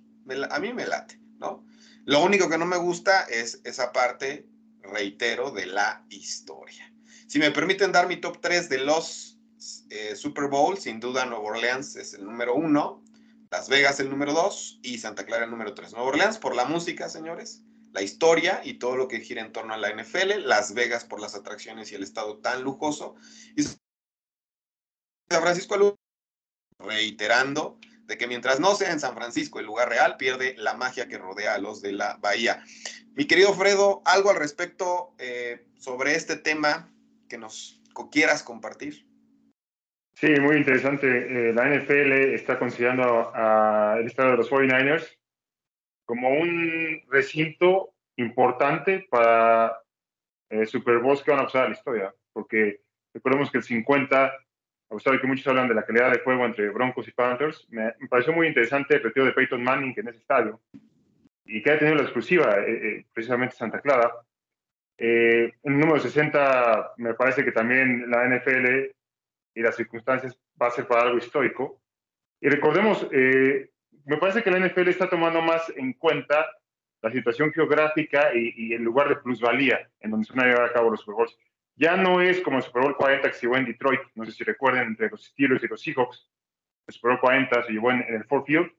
a 0.50 0.60
mí 0.60 0.74
me 0.74 0.86
late, 0.86 1.18
¿no? 1.38 1.64
Lo 2.04 2.22
único 2.22 2.48
que 2.48 2.58
no 2.58 2.66
me 2.66 2.76
gusta 2.76 3.22
es 3.24 3.60
esa 3.64 3.92
parte, 3.92 4.48
reitero, 4.82 5.50
de 5.50 5.66
la 5.66 6.04
historia. 6.08 6.92
Si 7.26 7.38
me 7.38 7.50
permiten 7.50 7.92
dar 7.92 8.08
mi 8.08 8.16
top 8.16 8.40
3 8.40 8.68
de 8.68 8.78
los 8.78 9.38
eh, 9.90 10.16
Super 10.16 10.46
Bowls, 10.48 10.82
sin 10.82 11.00
duda 11.00 11.26
Nueva 11.26 11.44
Orleans 11.44 11.96
es 11.96 12.14
el 12.14 12.24
número 12.24 12.54
uno, 12.54 13.04
las 13.50 13.68
Vegas 13.68 14.00
el 14.00 14.10
número 14.10 14.32
2 14.32 14.80
y 14.82 14.98
Santa 14.98 15.24
Clara 15.26 15.44
el 15.44 15.50
número 15.50 15.74
3. 15.74 15.92
Nueva 15.92 16.08
Orleans 16.08 16.38
por 16.38 16.54
la 16.54 16.64
música, 16.64 17.08
señores, 17.08 17.62
la 17.92 18.02
historia 18.02 18.60
y 18.64 18.74
todo 18.74 18.96
lo 18.96 19.08
que 19.08 19.20
gira 19.20 19.42
en 19.42 19.52
torno 19.52 19.74
a 19.74 19.78
la 19.78 19.90
NFL, 19.90 20.46
Las 20.46 20.74
Vegas 20.74 21.04
por 21.04 21.20
las 21.20 21.34
atracciones 21.34 21.90
y 21.90 21.94
el 21.94 22.02
estado 22.02 22.38
tan 22.38 22.62
lujoso. 22.62 23.14
Y 23.56 23.62
San 23.62 23.78
Francisco 25.42 25.98
reiterando 26.78 27.78
de 28.08 28.16
que 28.16 28.26
mientras 28.26 28.58
no 28.58 28.74
sea 28.74 28.90
en 28.90 29.00
San 29.00 29.14
Francisco 29.14 29.60
el 29.60 29.66
lugar 29.66 29.90
real, 29.90 30.16
pierde 30.16 30.54
la 30.56 30.74
magia 30.74 31.06
que 31.06 31.18
rodea 31.18 31.54
a 31.54 31.58
los 31.58 31.82
de 31.82 31.92
la 31.92 32.16
bahía. 32.16 32.64
Mi 33.14 33.26
querido 33.26 33.52
Fredo, 33.52 34.02
algo 34.06 34.30
al 34.30 34.36
respecto 34.36 35.14
eh, 35.18 35.66
sobre 35.76 36.14
este 36.14 36.36
tema 36.36 36.90
que 37.28 37.38
nos 37.38 37.80
quieras 38.10 38.42
compartir. 38.42 39.06
Sí, 40.14 40.28
muy 40.40 40.56
interesante. 40.56 41.06
Eh, 41.06 41.52
la 41.52 41.68
NFL 41.68 42.34
está 42.34 42.58
considerando 42.58 43.32
al 43.34 44.04
estado 44.06 44.32
de 44.32 44.36
los 44.38 44.50
49ers 44.50 45.06
como 46.06 46.30
un 46.30 47.02
recinto 47.10 47.92
importante 48.16 49.06
para 49.10 49.80
eh, 50.48 50.64
Super 50.64 50.98
Bowls 50.98 51.22
que 51.22 51.30
van 51.30 51.40
a 51.40 51.46
usar 51.46 51.68
la 51.68 51.74
historia, 51.74 52.14
porque 52.32 52.80
recordemos 53.12 53.50
que 53.50 53.58
el 53.58 53.64
50, 53.64 54.32
a 54.90 55.10
de 55.10 55.20
que 55.20 55.26
muchos 55.26 55.46
hablan 55.46 55.68
de 55.68 55.74
la 55.74 55.84
calidad 55.84 56.10
de 56.12 56.20
juego 56.20 56.46
entre 56.46 56.70
Broncos 56.70 57.06
y 57.08 57.12
Panthers, 57.12 57.66
me, 57.70 57.92
pareció 58.08 58.32
muy 58.32 58.46
interesante 58.46 58.96
el 58.96 59.02
retiro 59.02 59.26
de 59.26 59.32
Peyton 59.32 59.62
Manning 59.62 59.94
en 59.96 60.08
ese 60.08 60.18
estadio 60.18 60.60
y 61.44 61.62
que 61.62 61.70
ha 61.70 61.78
tenido 61.78 61.96
la 61.96 62.02
exclusiva, 62.02 62.56
eh, 62.66 63.04
precisamente 63.12 63.56
Santa 63.56 63.80
Clara. 63.80 64.12
en 64.96 65.52
el 65.62 65.78
número 65.78 66.00
60, 66.00 66.94
me 66.96 67.14
parece 67.14 67.44
que 67.44 67.52
también 67.52 68.10
la 68.10 68.24
NFL 68.24 68.90
y 69.54 69.62
las 69.62 69.76
circunstancias 69.76 70.38
va 70.60 70.68
a 70.68 70.70
ser 70.70 70.86
para 70.86 71.02
algo 71.02 71.18
histórico. 71.18 71.80
Y 72.40 72.48
recordemos, 72.48 73.06
eh, 73.12 73.70
me 74.04 74.16
parece 74.16 74.42
que 74.42 74.50
la 74.50 74.58
NFL 74.58 74.88
está 74.88 75.08
tomando 75.08 75.42
más 75.42 75.72
en 75.76 75.92
cuenta 75.94 76.46
la 77.02 77.10
situación 77.10 77.52
geográfica 77.52 78.34
y, 78.34 78.72
el 78.72 78.82
lugar 78.82 79.08
de 79.08 79.16
plusvalía 79.16 79.88
en 80.00 80.10
donde 80.10 80.26
se 80.26 80.32
van 80.32 80.46
a 80.46 80.48
llevar 80.48 80.70
a 80.70 80.72
cabo 80.72 80.90
los 80.90 81.00
Super 81.00 81.14
Bowls. 81.14 81.38
Ya 81.78 81.96
no 81.96 82.20
es 82.20 82.40
como 82.40 82.56
el 82.56 82.64
Super 82.64 82.82
Bowl 82.82 82.96
40 82.96 83.28
que 83.28 83.34
se 83.34 83.42
llevó 83.42 83.56
en 83.56 83.66
Detroit, 83.66 84.00
no 84.16 84.24
sé 84.24 84.32
si 84.32 84.42
recuerden, 84.42 84.88
entre 84.88 85.08
los 85.10 85.24
Steelers 85.24 85.62
y 85.62 85.68
los 85.68 85.80
Seahawks. 85.80 86.28
El 86.88 86.94
Super 86.94 87.12
Bowl 87.12 87.20
40 87.20 87.62
se 87.62 87.72
llevó 87.72 87.92
en, 87.92 88.04
el 88.08 88.24
Ford 88.24 88.44
Field. 88.44 88.70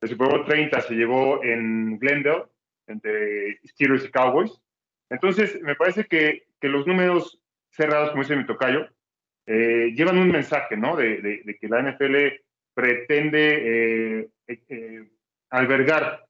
El 0.00 0.08
Super 0.08 0.28
Bowl 0.28 0.46
30 0.46 0.80
se 0.80 0.94
llevó 0.94 1.44
en 1.44 1.98
Glendale, 1.98 2.44
entre 2.86 3.58
Steelers 3.66 4.06
y 4.06 4.10
Cowboys. 4.10 4.58
Entonces, 5.10 5.60
me 5.62 5.74
parece 5.74 6.04
que, 6.04 6.48
que 6.60 6.68
los 6.68 6.86
números 6.86 7.40
cerrados, 7.70 8.10
como 8.10 8.22
dice 8.22 8.36
mi 8.36 8.46
tocayo, 8.46 8.88
eh, 9.46 9.92
llevan 9.94 10.18
un 10.18 10.30
mensaje, 10.30 10.76
¿no? 10.76 10.94
De, 10.94 11.42
que 11.58 11.68
la 11.68 11.82
NFL 11.82 12.16
pretende 12.74 14.20
eh, 14.20 14.28
eh, 14.46 15.08
albergar 15.48 16.26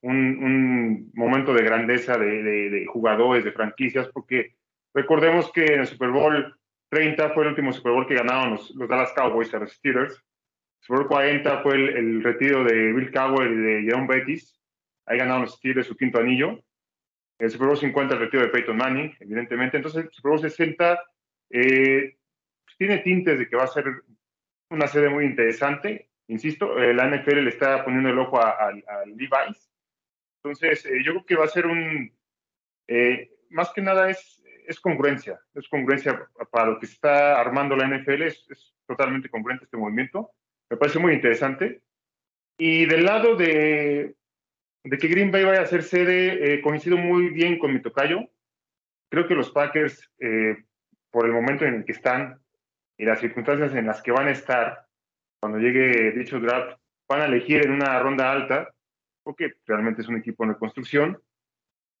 un, 0.00 1.10
momento 1.14 1.52
de 1.52 1.62
grandeza 1.62 2.16
de, 2.16 2.86
jugadores, 2.88 3.44
de 3.44 3.52
franquicias, 3.52 4.08
porque 4.08 4.54
recordemos 4.94 5.50
que 5.52 5.64
en 5.64 5.80
el 5.80 5.86
Super 5.86 6.10
Bowl 6.10 6.54
30 6.90 7.30
fue 7.30 7.44
el 7.44 7.50
último 7.50 7.72
Super 7.72 7.92
Bowl 7.92 8.06
que 8.06 8.14
ganaron 8.14 8.52
los, 8.52 8.74
Dallas 8.88 9.12
Cowboys 9.14 9.52
a 9.54 9.60
los 9.60 9.72
Steelers. 9.72 10.14
El 10.14 10.86
Super 10.86 11.00
Bowl 11.00 11.08
40 11.08 11.62
fue 11.62 11.74
el, 11.74 12.22
retiro 12.22 12.64
de 12.64 12.92
Bill 12.92 13.12
Cowell 13.12 13.52
y 13.52 13.56
de 13.56 13.82
Jerome 13.82 14.08
Bettis. 14.08 14.60
Ahí 15.06 15.18
ganaron 15.18 15.42
los 15.42 15.54
Steelers 15.54 15.86
su 15.86 15.96
quinto 15.96 16.18
anillo. 16.18 16.62
El 17.38 17.50
Super 17.50 17.68
Bowl 17.68 17.76
50 17.76 18.14
el 18.14 18.20
retiro 18.20 18.42
de 18.42 18.50
Peyton 18.50 18.76
Manning, 18.76 19.16
evidentemente. 19.20 19.76
Entonces, 19.76 20.04
el 20.04 20.12
Super 20.12 20.30
Bowl 20.30 20.40
60 20.40 21.02
eh, 21.50 22.16
tiene 22.78 22.98
tintes 22.98 23.38
de 23.38 23.48
que 23.48 23.56
va 23.56 23.64
a 23.64 23.68
ser 23.68 23.84
una 24.70 24.86
sede 24.86 25.08
muy 25.08 25.24
interesante. 25.24 26.10
Insisto, 26.28 26.78
eh, 26.78 26.94
la 26.94 27.08
NFL 27.08 27.44
le 27.44 27.50
está 27.50 27.84
poniendo 27.84 28.08
el 28.08 28.18
ojo 28.18 28.40
a, 28.40 28.72
Levi's. 29.06 29.70
Entonces, 30.42 30.86
eh, 30.86 31.02
yo 31.04 31.12
creo 31.12 31.26
que 31.26 31.36
va 31.36 31.44
a 31.44 31.48
ser 31.48 31.66
un, 31.66 32.12
eh, 32.88 33.30
más 33.50 33.70
que 33.72 33.82
nada 33.82 34.10
es, 34.10 34.41
es 34.66 34.80
congruencia, 34.80 35.40
es 35.54 35.68
congruencia 35.68 36.28
para 36.50 36.70
lo 36.70 36.78
que 36.78 36.86
está 36.86 37.40
armando 37.40 37.76
la 37.76 37.86
NFL, 37.86 38.22
es, 38.22 38.74
totalmente 38.86 39.30
congruente 39.30 39.64
este 39.64 39.76
movimiento. 39.76 40.32
Me 40.68 40.76
parece 40.76 40.98
muy 40.98 41.14
interesante. 41.14 41.82
Y 42.58 42.84
del 42.86 43.04
lado 43.04 43.36
de, 43.36 44.14
que 44.84 45.08
Green 45.08 45.30
Bay 45.30 45.44
vaya 45.44 45.62
a 45.62 45.66
ser 45.66 45.82
sede, 45.82 46.54
eh, 46.54 46.60
coincido 46.60 46.96
muy 46.98 47.30
bien 47.30 47.58
con 47.58 47.72
mi 47.72 47.80
tocayo. 47.80 48.28
Creo 49.10 49.26
que 49.26 49.34
los 49.34 49.50
Packers, 49.50 50.10
eh, 50.18 50.64
por 51.10 51.26
el 51.26 51.32
momento 51.32 51.64
en 51.64 51.74
el 51.74 51.84
que 51.84 51.92
están 51.92 52.40
y 52.98 53.04
las 53.04 53.20
circunstancias 53.20 53.74
en 53.74 53.86
las 53.86 54.02
que 54.02 54.12
van 54.12 54.28
a 54.28 54.32
estar 54.32 54.86
cuando 55.40 55.58
llegue 55.58 56.12
dicho 56.12 56.38
draft, 56.38 56.78
van 57.08 57.22
a 57.22 57.24
elegir 57.26 57.64
en 57.64 57.72
una 57.72 57.98
ronda 57.98 58.30
alta, 58.30 58.72
porque 59.22 59.54
realmente 59.66 60.02
es 60.02 60.08
un 60.08 60.16
equipo 60.16 60.44
en 60.44 60.54
construcción. 60.54 61.20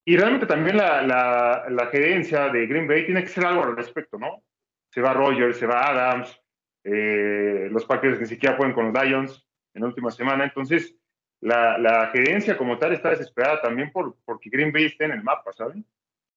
Y 0.04 0.16
realmente 0.16 0.46
también 0.46 0.76
la, 0.76 1.02
la, 1.02 1.86
gerencia 1.86 2.48
de 2.48 2.66
Green 2.66 2.88
Bay 2.88 3.04
tiene 3.06 3.22
que 3.22 3.28
ser 3.28 3.46
algo 3.46 3.62
al 3.62 3.76
respecto, 3.76 4.18
¿no? 4.18 4.42
Se 4.90 5.00
va 5.00 5.14
Rogers, 5.14 5.58
se 5.58 5.66
va 5.66 5.88
Adams, 5.88 6.40
eh, 6.84 7.68
los 7.70 7.84
Packers 7.84 8.20
ni 8.20 8.26
siquiera 8.26 8.56
pueden 8.56 8.74
con 8.74 8.92
los 8.92 9.04
Lions 9.04 9.46
en 9.74 9.82
la 9.82 9.88
última 9.88 10.10
semana. 10.10 10.44
Entonces, 10.44 10.96
la, 11.40 11.78
la, 11.78 12.08
gerencia 12.08 12.56
como 12.56 12.78
tal 12.78 12.92
está 12.92 13.10
desesperada 13.10 13.62
también 13.62 13.92
por 13.92 14.16
porque 14.24 14.50
Green 14.50 14.72
Bay 14.72 14.86
esté 14.86 15.04
en 15.04 15.12
el 15.12 15.22
mapa, 15.22 15.52
¿saben? 15.52 15.84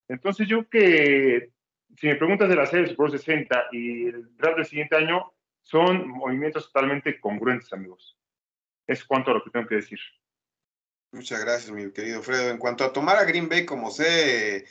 Entonces 0.07 0.47
yo 0.47 0.69
que, 0.69 1.51
si 1.97 2.07
me 2.07 2.15
preguntas 2.15 2.49
de 2.49 2.55
la 2.55 2.65
serie 2.67 2.87
Super 2.87 3.11
60 3.11 3.65
y 3.71 4.07
el 4.07 4.35
draft 4.37 4.57
del 4.57 4.65
siguiente 4.65 4.95
año, 4.95 5.31
son 5.61 6.07
movimientos 6.07 6.71
totalmente 6.71 7.19
congruentes, 7.19 7.73
amigos. 7.73 8.15
Es 8.85 9.03
cuanto 9.03 9.31
a 9.31 9.35
lo 9.35 9.43
que 9.43 9.49
tengo 9.49 9.67
que 9.67 9.75
decir. 9.75 9.99
Muchas 11.11 11.39
gracias, 11.39 11.71
mi 11.71 11.91
querido 11.91 12.21
Fredo. 12.21 12.49
En 12.49 12.57
cuanto 12.57 12.83
a 12.83 12.91
tomar 12.91 13.17
a 13.17 13.23
Green 13.23 13.47
Bay 13.47 13.65
como 13.65 13.89
sé 13.89 14.65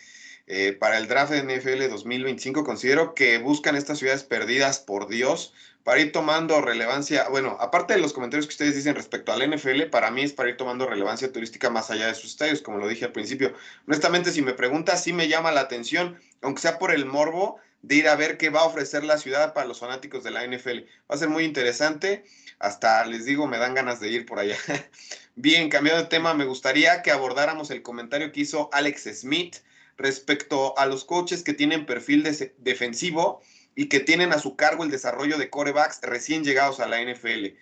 eh, 0.47 0.73
para 0.73 0.99
el 0.99 1.09
draft 1.09 1.33
de 1.33 1.43
NFL 1.43 1.88
2025, 1.88 2.64
considero 2.64 3.14
que 3.14 3.38
buscan 3.38 3.76
estas 3.76 3.99
ciudades 3.99 4.25
perdidas 4.25 4.79
por 4.79 5.09
Dios 5.09 5.55
para 5.85 6.00
ir 6.00 6.12
tomando 6.12 6.61
relevancia, 6.62 7.29
bueno, 7.29 7.57
aparte 7.61 7.95
de 7.95 8.00
los 8.00 8.12
comentarios 8.14 8.47
que 8.47 8.53
ustedes 8.53 8.75
dicen 8.75 8.95
respecto 8.95 9.33
al 9.33 9.49
NFL, 9.50 9.85
para 9.91 10.11
mí 10.11 10.23
es 10.23 10.33
para 10.33 10.49
ir 10.49 10.57
tomando 10.57 10.87
relevancia 10.87 11.31
turística 11.31 11.69
más 11.71 11.91
allá 11.91 12.07
de 12.07 12.14
sus 12.14 12.31
estadios, 12.31 12.62
como 12.62 12.79
lo 12.79 12.88
dije 12.88 13.05
al 13.05 13.12
principio. 13.12 13.55
Honestamente, 13.87 14.33
si 14.33 14.43
me 14.43 14.55
preguntas, 14.55 15.03
sí 15.03 15.12
me 15.12 15.29
llama 15.29 15.53
la 15.53 15.61
atención, 15.61 16.19
aunque 16.41 16.62
sea 16.62 16.79
por 16.79 16.91
el 16.91 17.05
morbo 17.05 17.59
de 17.83 17.97
ir 17.97 18.09
a 18.09 18.17
ver 18.17 18.38
qué 18.38 18.49
va 18.49 18.61
a 18.61 18.64
ofrecer 18.64 19.05
la 19.05 19.19
ciudad 19.19 19.53
para 19.53 19.67
los 19.67 19.79
fanáticos 19.79 20.25
de 20.25 20.31
la 20.31 20.45
NFL. 20.47 20.87
Va 21.11 21.14
a 21.14 21.19
ser 21.19 21.29
muy 21.29 21.45
interesante, 21.45 22.25
hasta 22.59 23.05
les 23.05 23.26
digo, 23.26 23.47
me 23.47 23.59
dan 23.59 23.75
ganas 23.75 24.00
de 24.00 24.09
ir 24.09 24.26
por 24.26 24.38
allá. 24.38 24.57
Bien, 25.37 25.69
cambiado 25.69 26.00
de 26.00 26.09
tema, 26.09 26.33
me 26.33 26.45
gustaría 26.45 27.03
que 27.03 27.11
abordáramos 27.11 27.71
el 27.71 27.83
comentario 27.83 28.31
que 28.31 28.41
hizo 28.41 28.71
Alex 28.73 29.21
Smith 29.21 29.57
respecto 29.97 30.79
a 30.79 30.87
los 30.87 31.05
coaches 31.05 31.43
que 31.43 31.55
tienen 31.55 31.87
perfil 31.87 32.23
defensivo 32.59 33.43
y 33.75 33.88
que 33.88 33.99
tienen 33.99 34.33
a 34.33 34.38
su 34.38 34.55
cargo 34.55 34.85
el 34.85 34.93
desarrollo 34.93 35.37
de 35.37 35.50
corebacks 35.50 36.00
recién 36.03 36.45
llegados 36.45 36.79
a 36.79 36.87
la 36.87 37.03
NFL. 37.03 37.57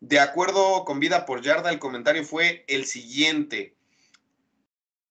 De 0.00 0.20
acuerdo 0.20 0.84
con 0.84 1.00
Vida 1.00 1.26
por 1.26 1.42
Yarda, 1.42 1.70
el 1.70 1.80
comentario 1.80 2.24
fue 2.24 2.64
el 2.68 2.86
siguiente. 2.86 3.74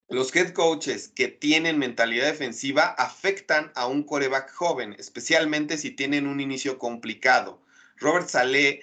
Los 0.08 0.34
head 0.34 0.54
coaches 0.54 1.10
que 1.10 1.28
tienen 1.28 1.80
mentalidad 1.80 2.28
defensiva 2.28 2.96
afectan 2.98 3.74
a 3.76 3.88
un 3.88 4.04
coreback 4.04 4.54
joven, 4.54 4.96
especialmente 5.00 5.78
si 5.78 5.92
tienen 5.92 6.28
un 6.28 6.40
inicio 6.40 6.78
complicado. 6.78 7.62
Robert 7.98 8.30
Saleh, 8.30 8.82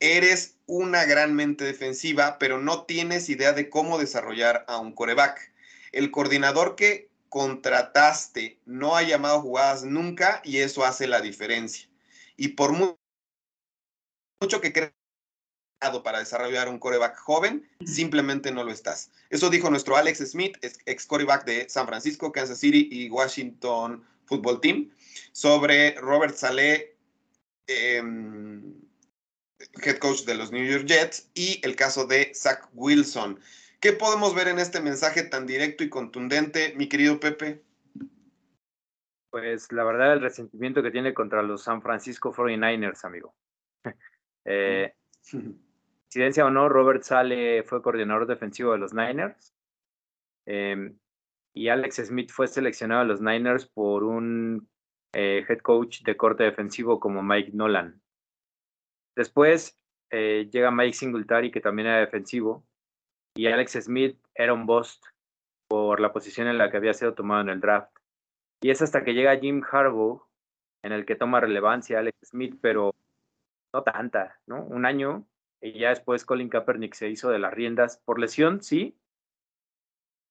eres 0.00 0.56
una 0.66 1.04
gran 1.04 1.34
mente 1.34 1.64
defensiva, 1.64 2.38
pero 2.38 2.58
no 2.58 2.84
tienes 2.84 3.28
idea 3.28 3.52
de 3.52 3.70
cómo 3.70 3.98
desarrollar 3.98 4.64
a 4.66 4.78
un 4.78 4.92
coreback. 4.92 5.52
El 5.92 6.10
coordinador 6.10 6.74
que 6.74 7.10
contrataste 7.28 8.58
no 8.64 8.96
ha 8.96 9.02
llamado 9.02 9.40
jugadas 9.40 9.84
nunca 9.84 10.40
y 10.44 10.58
eso 10.58 10.84
hace 10.84 11.06
la 11.06 11.20
diferencia. 11.20 11.88
Y 12.36 12.48
por 12.48 12.72
mucho 12.72 14.60
que 14.60 14.72
creas 14.72 14.92
para 16.02 16.18
desarrollar 16.18 16.68
un 16.68 16.78
coreback 16.78 17.16
joven, 17.16 17.66
simplemente 17.86 18.50
no 18.50 18.64
lo 18.64 18.72
estás. 18.72 19.10
Eso 19.30 19.48
dijo 19.48 19.70
nuestro 19.70 19.96
Alex 19.96 20.18
Smith, 20.30 20.56
ex 20.84 21.06
coreback 21.06 21.44
de 21.44 21.68
San 21.70 21.86
Francisco, 21.86 22.32
Kansas 22.32 22.58
City 22.58 22.88
y 22.90 23.08
Washington 23.08 24.04
Football 24.26 24.60
Team, 24.60 24.90
sobre 25.32 25.92
Robert 25.92 26.34
Saleh, 26.34 26.96
em, 27.66 28.79
head 29.82 29.98
coach 29.98 30.24
de 30.24 30.34
los 30.34 30.52
New 30.52 30.64
York 30.64 30.86
Jets, 30.86 31.30
y 31.34 31.60
el 31.64 31.76
caso 31.76 32.06
de 32.06 32.32
Zach 32.34 32.68
Wilson. 32.74 33.38
¿Qué 33.80 33.92
podemos 33.92 34.34
ver 34.34 34.48
en 34.48 34.58
este 34.58 34.80
mensaje 34.80 35.22
tan 35.22 35.46
directo 35.46 35.84
y 35.84 35.88
contundente, 35.88 36.74
mi 36.76 36.88
querido 36.88 37.18
Pepe? 37.18 37.62
Pues 39.30 39.70
la 39.72 39.84
verdad, 39.84 40.12
el 40.12 40.20
resentimiento 40.20 40.82
que 40.82 40.90
tiene 40.90 41.14
contra 41.14 41.42
los 41.42 41.62
San 41.62 41.80
Francisco 41.80 42.32
49ers, 42.32 43.04
amigo. 43.04 43.34
eh, 44.44 44.92
o 46.42 46.50
no, 46.50 46.68
Robert 46.68 47.02
Sale 47.04 47.62
fue 47.62 47.82
coordinador 47.82 48.26
defensivo 48.26 48.72
de 48.72 48.78
los 48.78 48.92
Niners. 48.92 49.54
Em, 50.46 50.98
y 51.54 51.68
Alex 51.68 51.96
Smith 52.06 52.30
fue 52.30 52.48
seleccionado 52.48 53.02
a 53.02 53.04
los 53.04 53.20
Niners 53.20 53.66
por 53.66 54.02
un 54.02 54.68
eh, 55.12 55.44
head 55.48 55.58
coach 55.58 56.02
de 56.02 56.16
corte 56.16 56.44
defensivo 56.44 56.98
como 56.98 57.22
Mike 57.22 57.52
Nolan. 57.54 57.99
Después 59.20 59.78
eh, 60.08 60.48
llega 60.50 60.70
Mike 60.70 60.94
Singletary, 60.94 61.50
que 61.50 61.60
también 61.60 61.88
era 61.88 62.00
defensivo, 62.00 62.64
y 63.36 63.48
Alex 63.48 63.72
Smith 63.72 64.18
era 64.34 64.54
un 64.54 64.64
bust 64.64 65.04
por 65.68 66.00
la 66.00 66.10
posición 66.10 66.48
en 66.48 66.56
la 66.56 66.70
que 66.70 66.78
había 66.78 66.94
sido 66.94 67.12
tomado 67.12 67.42
en 67.42 67.50
el 67.50 67.60
draft. 67.60 67.94
Y 68.62 68.70
es 68.70 68.80
hasta 68.80 69.04
que 69.04 69.12
llega 69.12 69.36
Jim 69.36 69.62
Harbaugh 69.70 70.22
en 70.82 70.92
el 70.92 71.04
que 71.04 71.16
toma 71.16 71.38
relevancia 71.38 71.98
Alex 71.98 72.16
Smith, 72.30 72.56
pero 72.62 72.94
no 73.74 73.82
tanta, 73.82 74.40
¿no? 74.46 74.64
Un 74.64 74.86
año 74.86 75.26
y 75.60 75.78
ya 75.78 75.90
después 75.90 76.24
Colin 76.24 76.48
Kaepernick 76.48 76.94
se 76.94 77.10
hizo 77.10 77.28
de 77.28 77.40
las 77.40 77.52
riendas 77.52 77.98
por 78.06 78.18
lesión, 78.18 78.62
sí. 78.62 78.96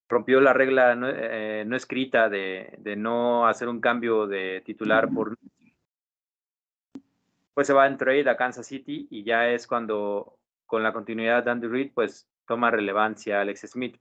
Rompió 0.08 0.40
la 0.40 0.52
regla 0.52 0.96
no, 0.96 1.08
eh, 1.08 1.64
escrita 1.76 2.28
de, 2.28 2.74
de, 2.78 2.96
no 2.96 3.46
hacer 3.46 3.68
un 3.68 3.80
cambio 3.80 4.26
de 4.26 4.62
titular 4.66 5.08
por... 5.14 5.38
Pues 7.60 7.66
se 7.66 7.74
va 7.74 7.86
en 7.86 7.98
trade 7.98 8.26
a 8.30 8.38
Kansas 8.38 8.66
City 8.66 9.06
y 9.10 9.22
ya 9.22 9.50
es 9.50 9.66
cuando 9.66 10.38
con 10.64 10.82
la 10.82 10.94
continuidad 10.94 11.44
de 11.44 11.50
Andy 11.50 11.66
Reid, 11.66 11.92
pues 11.92 12.26
toma 12.46 12.70
relevancia 12.70 13.42
Alex 13.42 13.66
Smith. 13.72 14.00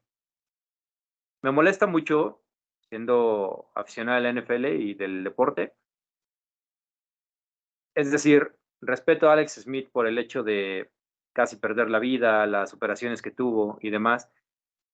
Me 1.42 1.52
molesta 1.52 1.86
mucho, 1.86 2.42
siendo 2.88 3.70
aficionado 3.76 4.18
a 4.18 4.22
la 4.22 4.32
NFL 4.32 4.66
y 4.66 4.94
del 4.94 5.26
deporte. 5.26 5.74
Es 7.94 8.12
decir, 8.12 8.56
respeto 8.80 9.30
a 9.30 9.34
Alex 9.34 9.56
Smith 9.56 9.90
por 9.92 10.08
el 10.08 10.18
hecho 10.20 10.42
de 10.42 10.90
casi 11.34 11.58
perder 11.58 11.90
la 11.90 12.00
vida, 12.00 12.48
las 12.48 12.74
operaciones 12.74 13.22
que 13.22 13.32
tuvo 13.32 13.78
y 13.82 13.90
demás, 13.90 14.32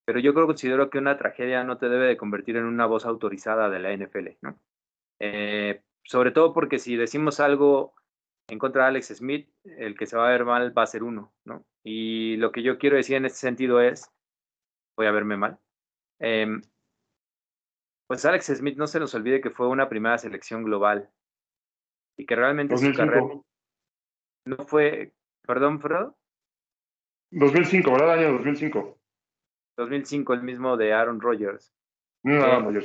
pero 0.05 0.17
yo 0.17 0.33
creo 0.33 0.47
considero 0.47 0.89
que 0.89 0.97
una 0.97 1.19
tragedia 1.19 1.63
no 1.63 1.77
te 1.77 1.87
debe 1.87 2.07
de 2.07 2.17
convertir 2.17 2.57
en 2.57 2.65
una 2.65 2.87
voz 2.87 3.05
autorizada 3.05 3.69
de 3.69 3.79
la 3.79 3.95
NFL, 3.95 4.29
¿no? 4.41 4.59
Eh, 5.19 5.83
sobre 6.01 6.31
todo 6.31 6.51
porque 6.51 6.79
si 6.79 6.95
decimos 6.95 7.39
algo 7.39 7.93
en 8.47 8.59
contra 8.59 8.83
de 8.83 8.89
Alex 8.89 9.07
Smith, 9.07 9.49
el 9.63 9.97
que 9.97 10.05
se 10.05 10.17
va 10.17 10.27
a 10.27 10.31
ver 10.31 10.45
mal 10.45 10.77
va 10.77 10.83
a 10.83 10.87
ser 10.87 11.03
uno, 11.03 11.33
¿no? 11.45 11.65
Y 11.83 12.37
lo 12.37 12.51
que 12.51 12.63
yo 12.63 12.77
quiero 12.77 12.97
decir 12.97 13.15
en 13.15 13.25
este 13.25 13.39
sentido 13.39 13.81
es, 13.81 14.11
voy 14.97 15.07
a 15.07 15.11
verme 15.11 15.37
mal, 15.37 15.59
em, 16.19 16.61
pues 18.07 18.23
Alex 18.25 18.45
Smith 18.57 18.77
no 18.77 18.87
se 18.87 18.99
nos 18.99 19.15
olvide 19.15 19.41
que 19.41 19.49
fue 19.49 19.67
una 19.67 19.89
primera 19.89 20.17
selección 20.17 20.63
global 20.63 21.09
y 22.17 22.25
que 22.25 22.35
realmente 22.35 22.77
su 22.77 22.93
carrera 22.93 23.23
no 24.45 24.57
fue, 24.65 25.13
perdón, 25.41 25.79
Fredo. 25.81 26.15
2005, 27.31 27.91
¿verdad? 27.91 28.13
Año 28.13 28.33
2005. 28.33 28.99
2005, 29.77 30.33
el 30.33 30.43
mismo 30.43 30.77
de 30.77 30.93
Aaron 30.93 31.19
Rodgers. 31.19 31.73
No, 32.23 32.69
eh, 32.69 32.83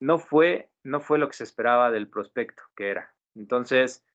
no 0.00 0.18
fue, 0.18 0.70
no 0.84 1.00
fue 1.00 1.18
lo 1.18 1.28
que 1.28 1.34
se 1.34 1.44
esperaba 1.44 1.90
del 1.90 2.08
prospecto 2.08 2.62
que 2.76 2.90
era. 2.90 3.14
Entonces, 3.34 4.05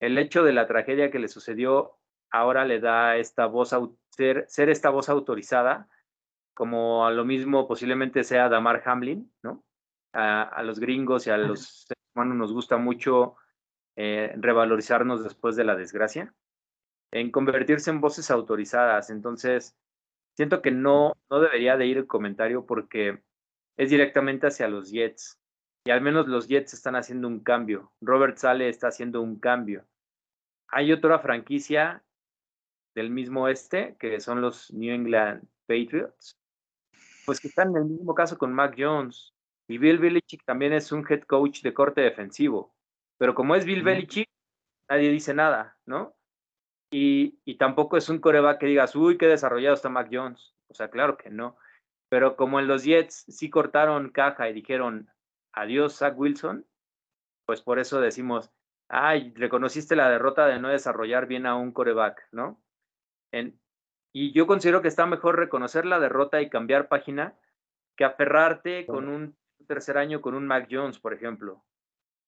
el 0.00 0.18
hecho 0.18 0.42
de 0.42 0.52
la 0.52 0.66
tragedia 0.66 1.10
que 1.10 1.18
le 1.18 1.28
sucedió 1.28 1.98
ahora 2.30 2.64
le 2.64 2.80
da 2.80 3.16
esta 3.16 3.46
voz, 3.46 3.74
ser, 4.10 4.44
ser 4.48 4.68
esta 4.68 4.90
voz 4.90 5.08
autorizada, 5.08 5.88
como 6.54 7.06
a 7.06 7.10
lo 7.10 7.24
mismo 7.24 7.68
posiblemente 7.68 8.24
sea 8.24 8.48
Damar 8.48 8.82
Hamlin, 8.84 9.32
¿no? 9.42 9.64
A, 10.12 10.62
los 10.64 10.80
gringos 10.80 11.26
y 11.26 11.30
a 11.30 11.36
los 11.36 11.86
humanos 12.14 12.36
nos 12.36 12.52
gusta 12.52 12.76
mucho 12.76 13.36
eh, 13.94 14.34
revalorizarnos 14.36 15.22
después 15.22 15.54
de 15.54 15.64
la 15.64 15.76
desgracia, 15.76 16.34
en 17.12 17.30
convertirse 17.30 17.90
en 17.90 18.00
voces 18.00 18.30
autorizadas. 18.30 19.10
Entonces, 19.10 19.76
siento 20.34 20.60
que 20.60 20.72
no, 20.72 21.12
no 21.30 21.40
debería 21.40 21.76
de 21.76 21.86
ir 21.86 21.98
el 21.98 22.06
comentario 22.06 22.66
porque 22.66 23.22
es 23.76 23.90
directamente 23.90 24.48
hacia 24.48 24.66
los 24.66 24.90
Jets. 24.90 25.38
Y 25.84 25.90
al 25.90 26.00
menos 26.00 26.28
los 26.28 26.48
Jets 26.48 26.74
están 26.74 26.96
haciendo 26.96 27.28
un 27.28 27.40
cambio. 27.40 27.92
Robert 28.00 28.36
Sale 28.36 28.68
está 28.68 28.88
haciendo 28.88 29.22
un 29.22 29.38
cambio. 29.38 29.86
Hay 30.68 30.92
otra 30.92 31.18
franquicia 31.18 32.02
del 32.94 33.10
mismo 33.10 33.48
este, 33.48 33.96
que 33.98 34.20
son 34.20 34.40
los 34.40 34.72
New 34.72 34.92
England 34.92 35.46
Patriots, 35.66 36.36
pues 37.24 37.40
que 37.40 37.48
están 37.48 37.70
en 37.70 37.76
el 37.76 37.84
mismo 37.84 38.14
caso 38.14 38.36
con 38.36 38.52
Mac 38.52 38.74
Jones. 38.76 39.32
Y 39.68 39.78
Bill 39.78 39.98
Belichick 39.98 40.44
también 40.44 40.72
es 40.72 40.92
un 40.92 41.06
head 41.08 41.22
coach 41.22 41.62
de 41.62 41.74
corte 41.74 42.00
defensivo. 42.00 42.74
Pero 43.18 43.34
como 43.34 43.54
es 43.54 43.64
Bill 43.64 43.82
Belichick, 43.82 44.28
nadie 44.88 45.10
dice 45.10 45.34
nada, 45.34 45.78
¿no? 45.86 46.16
Y, 46.90 47.38
y, 47.44 47.58
tampoco 47.58 47.98
es 47.98 48.08
un 48.08 48.18
coreback 48.18 48.60
que 48.60 48.66
digas, 48.66 48.96
uy, 48.96 49.18
qué 49.18 49.26
desarrollado 49.26 49.74
está 49.74 49.90
Mac 49.90 50.08
Jones. 50.10 50.54
O 50.68 50.74
sea, 50.74 50.88
claro 50.88 51.18
que 51.18 51.28
no. 51.28 51.56
Pero 52.08 52.36
como 52.36 52.58
en 52.60 52.66
los 52.66 52.84
Jets 52.84 53.26
sí 53.28 53.50
cortaron 53.50 54.10
caja 54.10 54.48
y 54.48 54.54
dijeron 54.54 55.10
adiós 55.52 55.96
Zach 55.96 56.18
Wilson, 56.18 56.66
pues 57.46 57.62
por 57.62 57.78
eso 57.78 58.00
decimos, 58.00 58.50
ay, 58.88 59.32
reconociste 59.34 59.96
la 59.96 60.10
derrota 60.10 60.46
de 60.46 60.58
no 60.58 60.68
desarrollar 60.68 61.26
bien 61.26 61.46
a 61.46 61.56
un 61.56 61.72
coreback, 61.72 62.28
¿no? 62.32 62.60
y 64.12 64.32
yo 64.32 64.46
considero 64.46 64.80
que 64.80 64.88
está 64.88 65.04
mejor 65.04 65.36
reconocer 65.36 65.84
la 65.84 66.00
derrota 66.00 66.40
y 66.40 66.48
cambiar 66.48 66.88
página 66.88 67.38
que 67.94 68.04
aferrarte 68.04 68.86
con 68.86 69.08
un 69.08 69.36
tercer 69.66 69.98
año 69.98 70.22
con 70.22 70.34
un 70.34 70.46
Mac 70.46 70.68
Jones, 70.70 70.98
por 70.98 71.12
ejemplo. 71.12 71.64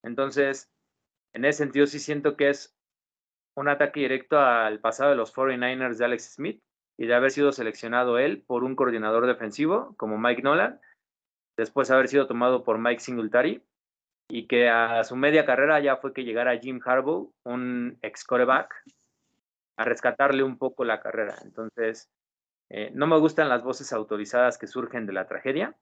Entonces, 0.02 0.70
en 1.32 1.44
ese 1.44 1.58
sentido 1.58 1.86
sí 1.86 1.98
siento 1.98 2.36
que 2.36 2.50
es 2.50 2.76
un 3.56 3.68
ataque 3.68 4.00
directo 4.00 4.38
al 4.38 4.80
pasado 4.80 5.10
de 5.10 5.16
los 5.16 5.34
49ers 5.34 5.96
de 5.96 6.04
Alex 6.04 6.34
Smith 6.34 6.62
y 6.98 7.06
de 7.06 7.14
haber 7.14 7.30
sido 7.30 7.52
seleccionado 7.52 8.18
él 8.18 8.42
por 8.46 8.64
un 8.64 8.76
coordinador 8.76 9.26
defensivo 9.26 9.94
como 9.96 10.18
Mike 10.18 10.42
Nolan, 10.42 10.80
después 11.60 11.90
haber 11.90 12.08
sido 12.08 12.26
tomado 12.26 12.64
por 12.64 12.78
Mike 12.78 13.00
Singletary 13.00 13.62
y 14.28 14.46
que 14.46 14.68
a 14.68 15.04
su 15.04 15.14
media 15.14 15.44
carrera 15.44 15.78
ya 15.80 15.96
fue 15.96 16.12
que 16.14 16.24
llegara 16.24 16.58
Jim 16.58 16.80
Harbaugh, 16.82 17.32
un 17.44 17.98
ex 18.00 18.24
coreback, 18.24 18.74
a 19.76 19.84
rescatarle 19.84 20.42
un 20.42 20.56
poco 20.56 20.84
la 20.84 21.00
carrera. 21.00 21.36
Entonces, 21.42 22.10
eh, 22.70 22.90
no 22.94 23.06
me 23.06 23.18
gustan 23.18 23.48
las 23.48 23.62
voces 23.62 23.92
autorizadas 23.92 24.56
que 24.56 24.66
surgen 24.66 25.04
de 25.06 25.12
la 25.12 25.26
tragedia. 25.26 25.76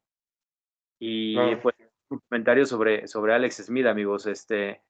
Y 0.98 1.36
pues 1.56 1.76
un 2.08 2.18
comentario 2.28 2.66
sobre, 2.66 3.06
sobre 3.06 3.34
Alex 3.34 3.66
Smith, 3.66 3.86
amigos. 3.86 4.26
Este, 4.26 4.82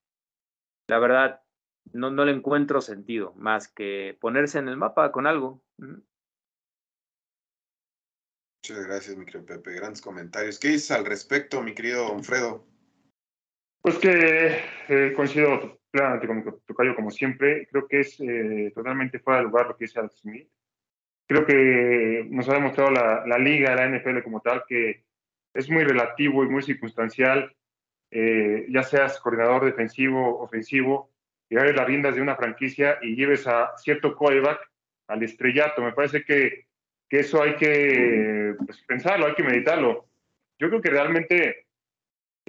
la 0.87 0.97
verdad, 0.97 1.41
no, 1.91 2.09
no 2.09 2.25
le 2.25 2.31
encuentro 2.31 2.81
sentido 2.81 3.33
más 3.35 3.67
que 3.67 4.17
ponerse 4.19 4.57
en 4.57 4.69
el 4.69 4.77
mapa 4.77 5.11
con 5.11 5.27
algo. 5.27 5.61
Muchas 8.69 8.85
gracias, 8.85 9.17
mi 9.17 9.25
querido 9.25 9.45
Pepe. 9.47 9.73
Grandes 9.73 9.99
comentarios. 9.99 10.59
¿Qué 10.59 10.67
dices 10.67 10.91
al 10.91 11.03
respecto, 11.03 11.63
mi 11.63 11.73
querido 11.73 12.13
Alfredo? 12.13 12.67
Pues 13.81 13.97
que 13.97 14.59
eh, 14.89 15.13
coincido 15.15 15.79
plenamente 15.89 16.27
con 16.27 16.61
tocayo, 16.67 16.95
como 16.95 17.09
siempre. 17.09 17.67
Creo 17.71 17.87
que 17.87 18.01
es 18.01 18.19
eh, 18.19 18.71
totalmente 18.75 19.17
fuera 19.17 19.39
de 19.39 19.45
lugar 19.45 19.65
lo 19.65 19.75
que 19.75 19.85
dice 19.85 19.99
Alex 19.99 20.19
Smith. 20.19 20.47
Creo 21.27 21.47
que 21.47 22.27
nos 22.29 22.47
ha 22.47 22.53
demostrado 22.53 22.91
la, 22.91 23.25
la, 23.25 23.39
liga, 23.39 23.73
la 23.73 23.89
NFL 23.89 24.21
como 24.23 24.39
tal, 24.39 24.63
que 24.67 25.03
es 25.55 25.67
muy 25.67 25.83
relativo 25.83 26.43
y 26.43 26.49
muy 26.49 26.61
circunstancial, 26.61 27.51
eh, 28.11 28.67
ya 28.69 28.83
seas 28.83 29.19
coordinador 29.19 29.65
defensivo, 29.65 30.39
ofensivo, 30.41 31.11
llevar 31.49 31.73
las 31.75 31.87
riendas 31.87 32.13
de 32.13 32.21
una 32.21 32.35
franquicia 32.35 32.99
y 33.01 33.15
lleves 33.15 33.47
a 33.47 33.75
cierto 33.77 34.15
quarterback 34.15 34.59
al 35.07 35.23
estrellato. 35.23 35.81
Me 35.81 35.93
parece 35.93 36.23
que, 36.23 36.67
que 37.09 37.19
eso 37.19 37.41
hay 37.41 37.55
que 37.55 38.55
pues, 38.65 38.81
pensarlo, 38.83 39.25
hay 39.25 39.35
que 39.35 39.43
meditarlo. 39.43 40.05
Yo 40.59 40.69
creo 40.69 40.81
que 40.81 40.89
realmente 40.89 41.65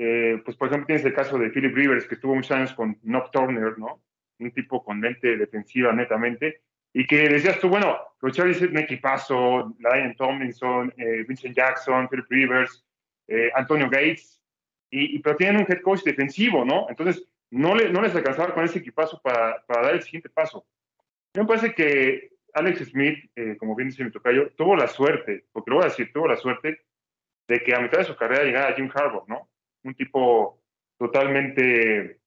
eh, 0.02 0.40
pues 0.47 0.57
por 0.57 0.69
ejemplo 0.69 0.87
tienes 0.87 1.05
el 1.05 1.12
caso 1.12 1.37
de 1.37 1.50
Philip 1.50 1.76
Rivers, 1.76 2.07
que 2.07 2.14
estuvo 2.14 2.35
muchos 2.35 2.52
años 2.52 2.73
con 2.73 2.95
Knock 3.02 3.31
Turner, 3.33 3.79
¿no? 3.79 4.00
Un 4.38 4.50
tipo 4.50 4.83
con 4.83 4.99
mente 4.99 5.37
defensiva 5.37 5.93
netamente, 5.93 6.62
y 6.95 7.07
que 7.07 7.29
decías 7.29 7.61
tú, 7.61 7.69
bueno, 7.69 7.99
los 8.23 8.33
Chargers 8.33 8.62
un 8.62 8.79
equipazo, 8.79 9.77
Ryan 9.79 10.16
Tomlinson, 10.16 10.94
eh, 10.96 11.25
Vincent 11.29 11.55
Jackson, 11.55 12.09
Philip 12.09 12.27
Rivers, 12.31 12.83
eh, 13.29 13.51
Antonio 13.55 13.90
Gates, 13.90 14.40
y, 14.90 15.18
pero 15.18 15.37
tienen 15.37 15.61
un 15.61 15.66
head 15.70 15.83
coach 15.83 16.03
defensivo, 16.03 16.64
¿no? 16.64 16.87
Entonces, 16.88 17.23
no, 17.51 17.75
le, 17.75 17.90
no 17.90 18.01
les 18.01 18.14
alcanzaba 18.14 18.55
con 18.55 18.64
ese 18.64 18.79
equipazo 18.79 19.20
para, 19.23 19.62
para 19.66 19.83
dar 19.83 19.94
el 19.96 20.03
siguiente 20.03 20.31
paso. 20.31 20.64
Me 21.35 21.44
parece 21.44 21.75
que 21.75 22.31
Alex 22.55 22.91
Smith, 22.91 23.19
como 23.59 23.75
bien 23.75 23.89
dice 23.89 24.05
mi 24.05 24.11
tocayo, 24.11 24.51
tuvo 24.57 24.77
la 24.77 24.87
suerte, 24.87 25.45
porque 25.53 25.71
lo 25.71 25.77
voy 25.77 25.87
a 25.87 25.89
decir, 25.89 26.13
tuvo 26.13 26.29
la 26.29 26.37
suerte 26.37 26.83
de 27.49 27.61
que 27.61 27.75
a 27.75 27.81
mitad 27.81 27.99
de 27.99 28.05
su 28.05 28.17
carrera 28.17 28.45
llegara 28.45 28.75
Jim 28.75 28.91
Harbaugh, 28.95 29.27
¿no? 29.29 29.51
un 29.85 29.95
tipo 29.95 30.63
totalmente 30.99 32.21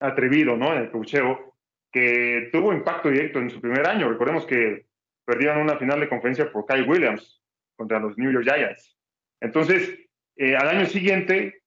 atrevido, 0.00 0.56
¿no? 0.56 0.72
En 0.72 0.82
el 0.82 0.90
cocheo, 0.90 1.56
que 1.92 2.48
tuvo 2.52 2.72
impacto 2.72 3.10
directo 3.10 3.38
en 3.38 3.50
su 3.50 3.60
primer 3.60 3.86
año. 3.86 4.08
Recordemos 4.08 4.46
que 4.46 4.86
perdieron 5.24 5.58
una 5.58 5.76
final 5.76 6.00
de 6.00 6.08
conferencia 6.08 6.50
por 6.50 6.66
Kyle 6.66 6.88
Williams 6.88 7.42
contra 7.76 8.00
los 8.00 8.16
New 8.18 8.32
York 8.32 8.44
Giants. 8.44 8.96
Entonces, 9.40 9.98
eh, 10.36 10.56
al 10.56 10.68
año 10.68 10.86
siguiente, 10.86 11.62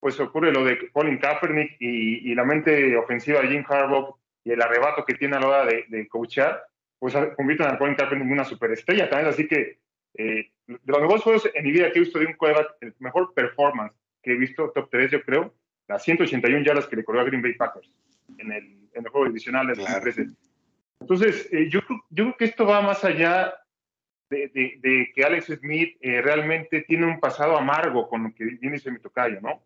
pues 0.00 0.18
ocurre 0.18 0.52
lo 0.52 0.64
de 0.64 0.90
Colin 0.90 1.18
Kaepernick 1.18 1.76
y, 1.78 2.34
la 2.34 2.44
mente 2.44 2.96
ofensiva 2.96 3.40
de 3.40 3.48
Jim 3.48 3.64
Harbaugh 3.68 4.16
y 4.44 4.52
el 4.52 4.62
arrebato 4.62 5.04
que 5.04 5.14
tiene 5.14 5.36
a 5.36 5.40
la 5.40 5.48
hora 5.48 5.66
de, 5.66 5.84
de 5.88 6.08
pues 7.00 7.14
convierten 7.36 7.66
a 7.66 7.78
Colin 7.78 7.96
Kaepernick 7.96 8.26
en 8.26 8.32
una 8.32 8.44
superestrella 8.44 9.08
también. 9.08 9.30
Así 9.30 9.48
que 9.48 9.80
eh, 10.14 10.52
de 10.66 10.78
los 10.84 11.00
mejores 11.00 11.22
juegos 11.22 11.50
en 11.52 11.64
mi 11.64 11.72
vida 11.72 11.90
que 11.90 11.98
he 11.98 12.02
visto 12.02 12.18
de 12.18 12.26
un 12.26 12.34
quarterback, 12.34 12.76
el 12.82 12.94
mejor 13.00 13.34
performance 13.34 13.94
que 14.22 14.32
he 14.32 14.36
visto, 14.36 14.70
top 14.70 14.88
3 14.90 15.10
yo 15.10 15.22
creo, 15.22 15.54
las 15.88 16.04
181 16.04 16.64
yardas 16.64 16.86
que 16.86 16.96
le 16.96 17.04
corrió 17.04 17.22
a 17.22 17.24
Green 17.24 17.42
Bay 17.42 17.54
Packers 17.54 17.90
en 18.38 18.52
el, 18.52 18.64
en 18.92 19.04
el 19.04 19.08
juego 19.08 19.26
divisional 19.26 19.66
de 19.66 19.74
2013. 19.74 20.26
Entonces, 21.00 21.48
eh, 21.52 21.68
yo, 21.70 21.80
yo 22.10 22.24
creo 22.24 22.36
que 22.36 22.44
esto 22.44 22.66
va 22.66 22.82
más 22.82 23.02
allá 23.02 23.54
de, 24.28 24.48
de, 24.80 25.10
que 25.14 25.24
Alex 25.24 25.46
Smith 25.46 25.96
eh, 26.00 26.20
realmente 26.22 26.82
tiene 26.82 27.06
un 27.06 27.18
pasado 27.18 27.56
amargo 27.56 28.08
con 28.08 28.24
lo 28.24 28.34
que 28.34 28.44
viene 28.44 28.76
ese 28.76 28.92
mi 28.92 29.00
tocayo, 29.00 29.40
¿no? 29.40 29.64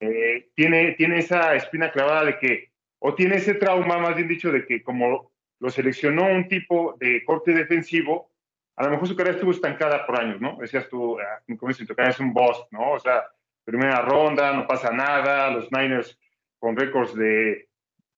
Eh, 0.00 0.50
tiene, 0.54 0.92
tiene 0.92 1.20
esa 1.20 1.54
espina 1.54 1.90
clavada 1.90 2.24
de 2.24 2.38
que, 2.38 2.72
o 2.98 3.14
tiene 3.14 3.36
ese 3.36 3.54
trauma, 3.54 3.98
más 3.98 4.16
bien 4.16 4.28
dicho, 4.28 4.52
de 4.52 4.66
que 4.66 4.82
como 4.82 5.32
lo 5.60 5.70
seleccionó 5.70 6.26
un 6.26 6.48
tipo 6.48 6.96
de 6.98 7.24
corte 7.24 7.52
defensivo, 7.52 8.30
a 8.76 8.84
lo 8.84 8.90
mejor 8.90 9.08
su 9.08 9.16
carrera 9.16 9.36
estuvo 9.36 9.52
estancada 9.52 10.06
por 10.06 10.20
años, 10.20 10.40
¿no? 10.40 10.56
Decías 10.60 10.88
tú, 10.88 11.18
ah, 11.18 11.42
como 11.58 11.68
dice, 11.68 11.86
tocayo 11.86 12.10
es 12.10 12.20
un 12.20 12.32
boss, 12.32 12.66
¿no? 12.70 12.92
O 12.92 12.98
sea, 12.98 13.24
primera 13.64 14.02
ronda, 14.02 14.52
no 14.52 14.66
pasa 14.66 14.92
nada, 14.92 15.50
los 15.50 15.70
Niners 15.70 16.18
con 16.58 16.76
récords 16.76 17.14
de 17.14 17.68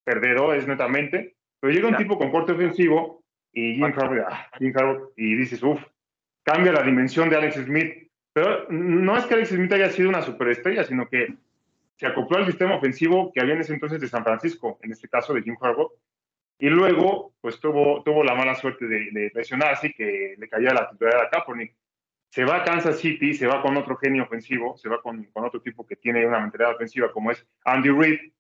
perdedores 0.05 0.67
netamente, 0.67 1.37
pero 1.61 1.73
llega 1.73 1.89
un 1.89 1.97
tipo 1.97 2.17
con 2.17 2.31
corte 2.31 2.53
ofensivo 2.53 3.23
y 3.53 3.75
Jim 3.75 3.85
Harbaugh, 3.85 4.27
ah, 4.29 4.49
y 5.17 5.35
dices, 5.35 5.63
uff, 5.63 5.83
cambia 6.43 6.73
la 6.73 6.83
dimensión 6.83 7.29
de 7.29 7.37
Alex 7.37 7.57
Smith, 7.57 8.11
pero 8.33 8.67
no 8.69 9.17
es 9.17 9.25
que 9.27 9.35
Alex 9.35 9.49
Smith 9.51 9.73
haya 9.73 9.91
sido 9.91 10.09
una 10.09 10.23
superestrella, 10.23 10.85
sino 10.85 11.09
que 11.09 11.35
se 11.97 12.07
acopló 12.07 12.39
al 12.39 12.47
sistema 12.47 12.77
ofensivo 12.77 13.33
que 13.33 13.41
había 13.41 13.55
en 13.55 13.61
ese 13.61 13.75
entonces 13.75 14.01
de 14.01 14.09
San 14.09 14.23
Francisco, 14.23 14.79
en 14.83 14.93
este 14.93 15.09
caso 15.09 15.33
de 15.35 15.43
Jim 15.43 15.57
Harbaugh, 15.61 15.93
y 16.59 16.69
luego 16.69 17.35
pues 17.41 17.61
tuvo, 17.61 18.03
tuvo 18.03 18.25
la 18.25 18.35
mala 18.35 18.55
suerte 18.55 18.87
de, 18.87 19.11
de 19.11 19.33
lesionarse 19.35 19.93
que 19.93 20.35
le 20.39 20.49
caía 20.49 20.73
la 20.73 20.89
titularidad 20.89 21.27
a 21.27 21.31
Kaepernick 21.31 21.75
se 22.31 22.45
va 22.45 22.57
a 22.57 22.65
Kansas 22.65 22.99
City, 22.99 23.33
se 23.33 23.47
va 23.47 23.63
con 23.63 23.77
otro 23.77 23.97
genio 23.97 24.25
ofensivo, 24.25 24.77
se 24.77 24.89
va 24.89 25.01
con, 25.01 25.25
con 25.33 25.45
otro 25.45 25.63
tipo 25.63 25.87
que 25.87 25.97
tiene 25.97 26.27
una 26.27 26.41
mentalidad 26.41 26.75
ofensiva 26.75 27.11
como 27.11 27.31
es 27.31 27.47
Andy 27.65 27.89
Reid, 27.89 28.33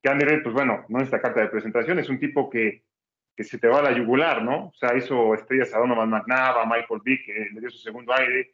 que 0.00 0.08
Andy 0.08 0.24
Reid, 0.24 0.42
pues 0.42 0.54
bueno, 0.54 0.84
no 0.88 0.98
es 0.98 1.06
esta 1.06 1.20
carta 1.20 1.40
de 1.40 1.48
presentación, 1.48 1.98
es 1.98 2.08
un 2.08 2.20
tipo 2.20 2.48
que, 2.48 2.84
que 3.36 3.44
se 3.44 3.58
te 3.58 3.66
va 3.66 3.80
a 3.80 3.82
la 3.82 3.92
yugular, 3.92 4.42
¿no? 4.42 4.68
O 4.68 4.74
sea, 4.74 4.96
hizo 4.96 5.34
estrellas 5.34 5.74
a 5.74 5.78
Donovan 5.78 6.10
McNabb, 6.10 6.58
a 6.58 6.66
Michael 6.66 7.00
Vick, 7.02 7.26
que 7.26 7.48
le 7.52 7.60
dio 7.60 7.70
su 7.70 7.78
segundo 7.78 8.12
aire, 8.12 8.52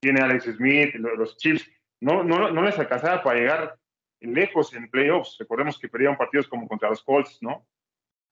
tiene 0.00 0.20
Alex 0.20 0.44
Smith, 0.56 0.94
los, 0.96 1.36
Chiefs, 1.36 1.70
no, 2.00 2.24
no, 2.24 2.50
no 2.50 2.62
les 2.62 2.76
alcanzaba 2.78 3.22
para 3.22 3.38
llegar 3.38 3.78
lejos 4.18 4.74
en 4.74 4.90
playoffs. 4.90 5.36
Recordemos 5.38 5.78
que 5.78 5.88
perdieron 5.88 6.16
partidos 6.16 6.48
como 6.48 6.66
contra 6.66 6.88
los 6.88 7.04
Colts, 7.04 7.38
¿no? 7.40 7.68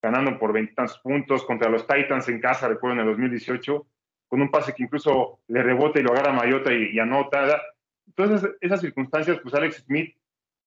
Ganando 0.02 0.38
por 0.38 0.52
veintitantos 0.52 0.98
puntos, 0.98 1.44
contra 1.44 1.68
los 1.68 1.86
Titans 1.86 2.28
en 2.28 2.40
casa, 2.40 2.68
recuerdo, 2.68 2.94
en 2.94 3.00
el 3.00 3.12
2018 3.12 3.86
con 4.30 4.40
un 4.40 4.50
pase 4.50 4.72
que 4.72 4.84
incluso 4.84 5.40
le 5.48 5.60
rebota 5.60 5.98
y 5.98 6.04
lo 6.04 6.12
agarra 6.12 6.32
Mayota 6.32 6.72
y, 6.72 6.96
anota. 7.00 7.60
Entonces, 8.06 8.48
esas 8.60 8.80
circunstancias, 8.80 9.40
pues 9.42 9.52
Alex 9.54 9.82
Smith, 9.84 10.14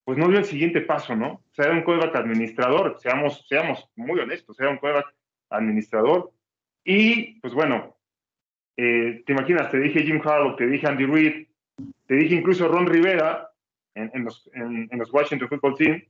pues 0.04 0.18
no 0.18 0.28
dio 0.28 0.38
el 0.38 0.44
siguiente 0.44 0.82
paso, 0.82 1.16
¿no? 1.16 1.42
O 1.50 1.54
sea, 1.54 1.64
era 1.64 1.74
un 1.74 1.80
quarterback 1.80 2.14
administrador, 2.14 2.98
seamos, 3.00 3.46
seamos 3.48 3.88
muy 3.96 4.20
honestos, 4.20 4.60
era 4.60 4.68
un 4.68 4.76
quarterback 4.76 5.14
administrador. 5.48 6.30
Y, 6.84 7.40
pues 7.40 7.54
bueno, 7.54 7.96
eh, 8.76 9.22
te 9.24 9.32
imaginas, 9.32 9.70
te 9.70 9.80
dije 9.80 10.02
Jim 10.02 10.20
Harbaugh, 10.22 10.56
te 10.56 10.66
dije 10.66 10.86
Andy 10.86 11.06
Reid, 11.06 11.46
te 12.06 12.16
dije 12.16 12.34
incluso 12.34 12.68
Ron 12.68 12.86
Rivera 12.86 13.50
en, 13.94 14.24
los, 14.24 14.50
en, 14.52 14.90
los, 14.92 15.10
Washington 15.10 15.48
Football 15.48 15.76
Team, 15.78 16.04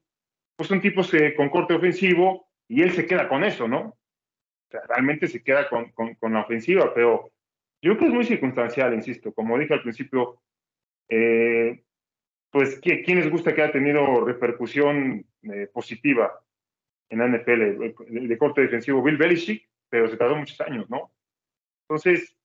pues 0.57 0.69
son 0.69 0.81
tipos 0.81 1.13
con 1.37 1.51
corte 1.51 1.75
ofensivo 1.75 2.49
y 2.69 2.83
él 2.83 2.93
se 2.93 3.07
queda 3.07 3.29
con 3.29 3.45
eso, 3.45 3.69
¿no? 3.69 3.81
O 3.81 4.71
sea, 4.71 4.81
realmente 4.89 5.29
se 5.29 5.43
queda 5.43 5.69
con, 5.69 5.93
la 6.33 6.41
ofensiva, 6.41 6.93
pero 6.95 7.31
yo 7.83 7.93
creo 7.93 7.99
que 7.99 8.07
es 8.07 8.13
muy 8.13 8.25
circunstancial, 8.25 8.95
insisto, 8.95 9.33
como 9.33 9.59
dije 9.59 9.75
al 9.75 9.83
principio, 9.83 10.41
eh, 11.09 11.85
pues 12.51 12.81
¿quién 12.81 13.21
les 13.21 13.31
gusta 13.31 13.55
que 13.55 13.63
haya 13.63 13.73
tenido 13.73 14.25
repercusión 14.25 15.27
eh, 15.43 15.69
positiva 15.73 16.41
en 17.11 17.19
la 17.19 17.29
NFL? 17.29 17.95
De, 18.29 18.39
corte 18.39 18.63
defensivo, 18.63 19.03
Bill 19.03 19.17
Belichick, 19.17 19.69
pero 19.89 20.09
se 20.09 20.17
tardó 20.17 20.37
muchos 20.37 20.61
años, 20.61 20.89
¿no? 20.89 21.13
Entonces, 21.83 22.37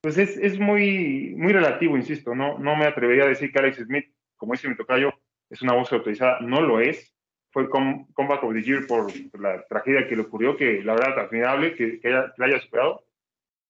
pues 0.00 0.18
es, 0.18 0.58
muy 0.58 1.34
relativo, 1.36 1.96
insisto, 1.96 2.34
¿no? 2.34 2.58
No 2.58 2.76
me 2.76 2.86
atrevería 2.86 3.24
a 3.24 3.28
decir 3.28 3.52
que 3.52 3.58
Alex 3.58 3.78
Smith, 3.78 4.06
como 4.36 4.52
dice 4.52 4.68
mi 4.68 4.76
tocayo, 4.76 5.12
es 5.50 5.62
una 5.62 5.74
voz 5.74 5.92
autorizada, 5.92 6.40
no 6.40 6.60
lo 6.60 6.80
es. 6.80 7.14
Fue 7.58 7.64
el 7.64 7.70
comeback 8.14 8.44
of 8.44 8.54
the 8.54 8.62
year 8.62 8.86
por 8.86 9.10
la 9.40 9.66
tragedia 9.66 10.06
que 10.06 10.14
le 10.14 10.22
ocurrió, 10.22 10.56
que 10.56 10.80
la 10.84 10.94
verdad 10.94 11.18
admirable 11.18 11.74
que, 11.74 11.98
que, 11.98 12.06
haya, 12.08 12.32
que 12.34 12.40
la 12.40 12.46
haya 12.46 12.60
superado 12.60 13.04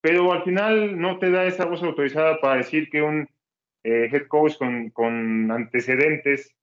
pero 0.00 0.32
al 0.32 0.44
final 0.44 0.98
no 0.98 1.18
te 1.18 1.30
da 1.30 1.44
esa 1.44 1.64
voz 1.64 1.82
autorizada 1.82 2.40
para 2.40 2.56
decir 2.56 2.88
que 2.90 3.02
un 3.02 3.28
eh, 3.82 4.08
head 4.12 4.26
coach 4.28 4.56
con, 4.56 4.90
con 4.90 5.50
antecedentes 5.50 6.54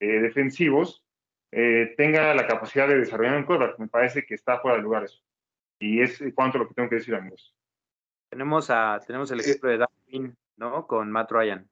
eh, 0.00 0.20
defensivos 0.20 1.04
eh, 1.52 1.94
tenga 1.96 2.34
la 2.34 2.46
capacidad 2.46 2.88
de 2.88 2.98
desarrollar 2.98 3.36
un 3.36 3.44
quarterback. 3.44 3.78
Me 3.78 3.88
parece 3.88 4.24
que 4.24 4.34
está 4.34 4.60
fuera 4.60 4.76
de 4.76 4.82
lugar 4.82 5.04
eso. 5.04 5.20
Y 5.80 6.00
es 6.00 6.22
cuanto 6.34 6.58
lo 6.58 6.68
que 6.68 6.74
tengo 6.74 6.88
que 6.88 6.96
decir, 6.96 7.14
amigos. 7.14 7.54
Tenemos, 8.30 8.70
a, 8.70 9.00
tenemos 9.06 9.30
el 9.30 9.40
ejemplo 9.40 9.70
de 9.70 9.78
Darwin, 9.78 10.36
¿no? 10.56 10.86
Con 10.86 11.10
Matt 11.10 11.30
Ryan. 11.30 11.68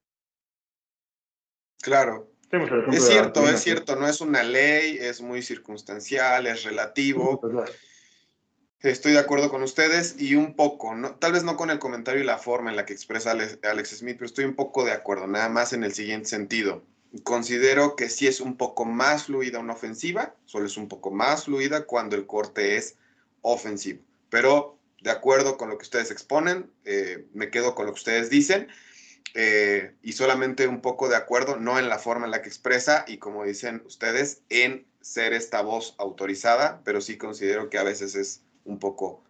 Claro. 1.83 2.36
Es 2.93 3.07
cierto, 3.07 3.49
es 3.49 3.63
cierto, 3.63 3.97
no 3.97 4.07
es 4.07 4.21
una 4.21 4.43
ley, 4.43 4.99
es 5.01 5.21
muy 5.21 5.43
circunstancial, 5.43 6.47
es 6.47 6.63
relativo. 6.65 7.41
Estoy 8.81 9.13
de 9.13 9.19
acuerdo 9.19 9.51
con 9.51 9.63
ustedes 9.63 10.21
y 10.21 10.37
un 10.37 10.55
poco, 10.55 10.95
¿no? 10.95 11.17
tal 11.17 11.33
vez 11.33 11.43
no 11.43 11.57
con 11.57 11.71
el 11.71 11.79
comentario 11.79 12.23
y 12.23 12.27
la 12.27 12.39
forma 12.39 12.71
en 12.71 12.77
la 12.77 12.85
que 12.85 12.93
expresa 12.93 13.33
Alex 13.33 13.99
Smith, 13.99 14.17
pero 14.17 14.27
estoy 14.27 14.45
un 14.45 14.55
poco 14.55 14.85
de 14.85 14.93
acuerdo, 14.93 15.27
nada 15.27 15.49
más 15.49 15.73
en 15.73 15.83
el 15.83 15.93
siguiente 15.93 16.29
sentido. 16.29 16.85
Considero 17.25 17.97
que 17.97 18.09
sí 18.09 18.27
es 18.27 18.41
un 18.41 18.57
poco 18.57 18.85
más 18.85 19.25
fluida 19.25 19.59
una 19.59 19.73
ofensiva, 19.73 20.35
solo 20.45 20.67
es 20.67 20.77
un 20.77 20.89
poco 20.89 21.11
más 21.11 21.47
fluida 21.47 21.85
cuando 21.87 22.17
el 22.17 22.27
corte 22.27 22.77
es 22.77 22.97
ofensivo. 23.41 24.03
Pero 24.29 24.79
de 25.01 25.11
acuerdo 25.11 25.57
con 25.57 25.71
lo 25.71 25.79
que 25.79 25.85
ustedes 25.85 26.11
exponen, 26.11 26.71
eh, 26.85 27.27
me 27.33 27.51
quedo 27.51 27.75
con 27.75 27.87
lo 27.87 27.93
que 27.93 27.99
ustedes 27.99 28.29
dicen. 28.29 28.69
Eh, 29.35 29.95
y 30.03 30.13
solamente 30.13 30.67
un 30.67 30.81
poco 30.81 31.09
de 31.09 31.17
acuerdo, 31.17 31.57
no 31.57 31.79
en 31.79 31.89
la 31.89 31.99
forma 31.99 32.25
en 32.25 32.31
la 32.31 32.43
que 32.43 32.49
expresa 32.49 33.05
y 33.07 33.19
como 33.19 33.45
dicen 33.45 33.83
ustedes, 33.85 34.43
en 34.49 34.87
ser 35.01 35.33
esta 35.35 35.61
voz 35.63 35.95
autorizada, 35.99 36.81
pero 36.85 37.01
sí 37.01 37.17
considero 37.17 37.69
que 37.69 37.79
a 37.79 37.83
veces 37.83 38.15
es 38.15 38.43
un 38.65 38.79
poco 38.79 39.23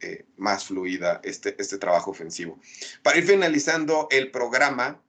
eh, 0.00 0.24
más 0.36 0.64
fluida 0.64 1.20
este, 1.24 1.56
este 1.58 1.78
trabajo 1.78 2.10
ofensivo. 2.10 2.58
Para 3.02 3.18
ir 3.18 3.26
finalizando 3.26 4.08
el 4.10 4.30
programa, 4.30 5.02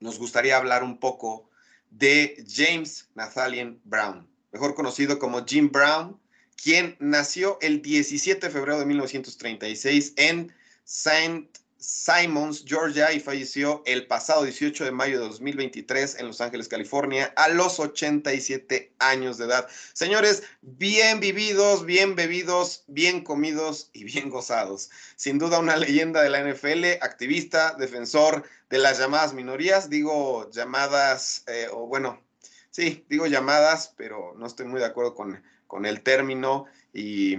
nos 0.00 0.18
gustaría 0.18 0.56
hablar 0.56 0.82
un 0.82 0.98
poco 0.98 1.48
de 1.90 2.44
James 2.48 3.08
Nathaniel 3.14 3.78
Brown, 3.84 4.28
mejor 4.50 4.74
conocido 4.74 5.18
como 5.18 5.44
Jim 5.46 5.70
Brown, 5.70 6.20
quien 6.60 6.96
nació 6.98 7.58
el 7.60 7.82
17 7.82 8.46
de 8.46 8.52
febrero 8.52 8.80
de 8.80 8.86
1936 8.86 10.14
en 10.16 10.52
St. 10.84 11.48
Simons, 11.84 12.64
Georgia, 12.66 13.12
y 13.12 13.20
falleció 13.20 13.82
el 13.84 14.06
pasado 14.06 14.44
18 14.44 14.84
de 14.84 14.90
mayo 14.90 15.20
de 15.20 15.26
2023 15.28 16.18
en 16.18 16.26
Los 16.26 16.40
Ángeles, 16.40 16.68
California, 16.68 17.32
a 17.36 17.48
los 17.48 17.78
87 17.78 18.94
años 18.98 19.36
de 19.36 19.44
edad. 19.44 19.68
Señores, 19.92 20.42
bien 20.62 21.20
vividos, 21.20 21.84
bien 21.84 22.16
bebidos, 22.16 22.84
bien 22.86 23.22
comidos 23.22 23.90
y 23.92 24.04
bien 24.04 24.30
gozados. 24.30 24.90
Sin 25.16 25.38
duda 25.38 25.58
una 25.58 25.76
leyenda 25.76 26.22
de 26.22 26.30
la 26.30 26.42
NFL, 26.42 27.02
activista, 27.02 27.74
defensor 27.78 28.44
de 28.70 28.78
las 28.78 28.98
llamadas 28.98 29.34
minorías, 29.34 29.90
digo 29.90 30.50
llamadas, 30.50 31.44
eh, 31.46 31.68
o 31.70 31.86
bueno, 31.86 32.22
sí, 32.70 33.04
digo 33.10 33.26
llamadas, 33.26 33.92
pero 33.96 34.34
no 34.36 34.46
estoy 34.46 34.66
muy 34.66 34.80
de 34.80 34.86
acuerdo 34.86 35.14
con, 35.14 35.42
con 35.66 35.84
el 35.84 36.00
término 36.02 36.64
y 36.92 37.36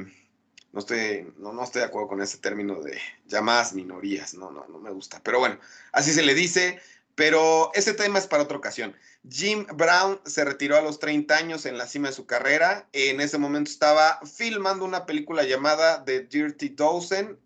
no 0.76 0.80
estoy, 0.80 1.34
no, 1.38 1.64
estoy 1.64 1.80
de 1.80 1.88
acuerdo 1.88 2.10
con 2.10 2.22
ese 2.22 2.38
término 2.38 2.82
de 2.82 3.00
llamadas 3.28 3.72
minorías, 3.72 4.34
no, 4.34 4.52
no, 4.52 4.68
no 4.68 4.78
me 4.78 4.92
gusta. 4.92 5.22
Pero 5.24 5.40
bueno, 5.40 5.58
así 5.94 6.12
se 6.12 6.22
le 6.22 6.34
dice, 6.34 6.82
pero 7.16 7.72
ese 7.74 7.94
tema 7.94 8.20
es 8.20 8.28
para 8.28 8.44
otra 8.44 8.58
ocasión. 8.58 8.94
Jim 9.28 9.66
Brown 9.74 10.20
se 10.26 10.44
retiró 10.44 10.76
a 10.76 10.82
los 10.82 11.00
30 11.00 11.34
años 11.34 11.66
en 11.66 11.78
la 11.78 11.88
cima 11.88 12.10
de 12.10 12.14
su 12.14 12.26
carrera. 12.26 12.90
En 12.92 13.22
ese 13.22 13.38
momento 13.38 13.72
estaba 13.72 14.20
filmando 14.26 14.84
una 14.84 15.06
película 15.06 15.44
llamada 15.44 16.04
The 16.04 16.24
Dirty 16.24 16.68
Dozen. 16.68 17.40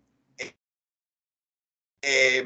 Eh, 2.02 2.42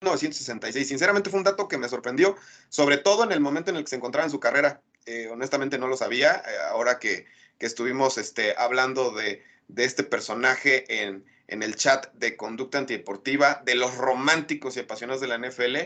1966. 0.00 0.88
Sinceramente 0.88 1.28
fue 1.28 1.40
un 1.40 1.44
dato 1.44 1.68
que 1.68 1.76
me 1.76 1.90
sorprendió, 1.90 2.36
sobre 2.70 2.96
todo 2.96 3.22
en 3.22 3.32
el 3.32 3.40
momento 3.40 3.70
en 3.70 3.76
el 3.76 3.84
que 3.84 3.90
se 3.90 3.96
encontraba 3.96 4.24
en 4.24 4.30
su 4.30 4.40
carrera. 4.40 4.80
Eh, 5.04 5.28
honestamente 5.30 5.76
no 5.76 5.88
lo 5.88 5.98
sabía. 5.98 6.36
Eh, 6.36 6.56
ahora 6.70 6.98
que, 6.98 7.26
que 7.58 7.66
estuvimos 7.66 8.16
este, 8.16 8.54
hablando 8.56 9.10
de, 9.10 9.42
de 9.68 9.84
este 9.84 10.04
personaje 10.04 11.02
en, 11.02 11.24
en 11.48 11.62
el 11.62 11.76
chat 11.76 12.12
de 12.14 12.36
Conducta 12.36 12.78
Antideportiva, 12.78 13.62
de 13.64 13.74
los 13.74 13.96
románticos 13.96 14.76
y 14.76 14.80
apasionados 14.80 15.20
de 15.20 15.28
la 15.28 15.38
NFL, 15.38 15.76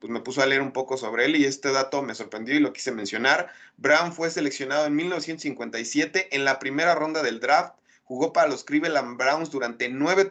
pues 0.00 0.10
me 0.10 0.20
puso 0.20 0.42
a 0.42 0.46
leer 0.46 0.62
un 0.62 0.72
poco 0.72 0.96
sobre 0.96 1.26
él 1.26 1.36
y 1.36 1.44
este 1.44 1.70
dato 1.70 2.02
me 2.02 2.14
sorprendió 2.14 2.54
y 2.54 2.58
lo 2.58 2.72
quise 2.72 2.90
mencionar. 2.90 3.52
Brown 3.76 4.12
fue 4.12 4.30
seleccionado 4.30 4.86
en 4.86 4.96
1957 4.96 6.34
en 6.34 6.44
la 6.44 6.58
primera 6.58 6.94
ronda 6.94 7.22
del 7.22 7.38
draft. 7.38 7.74
Jugó 8.04 8.32
para 8.32 8.48
los 8.48 8.64
Cleveland 8.64 9.18
Browns 9.18 9.50
durante 9.50 9.88
nueve, 9.88 10.28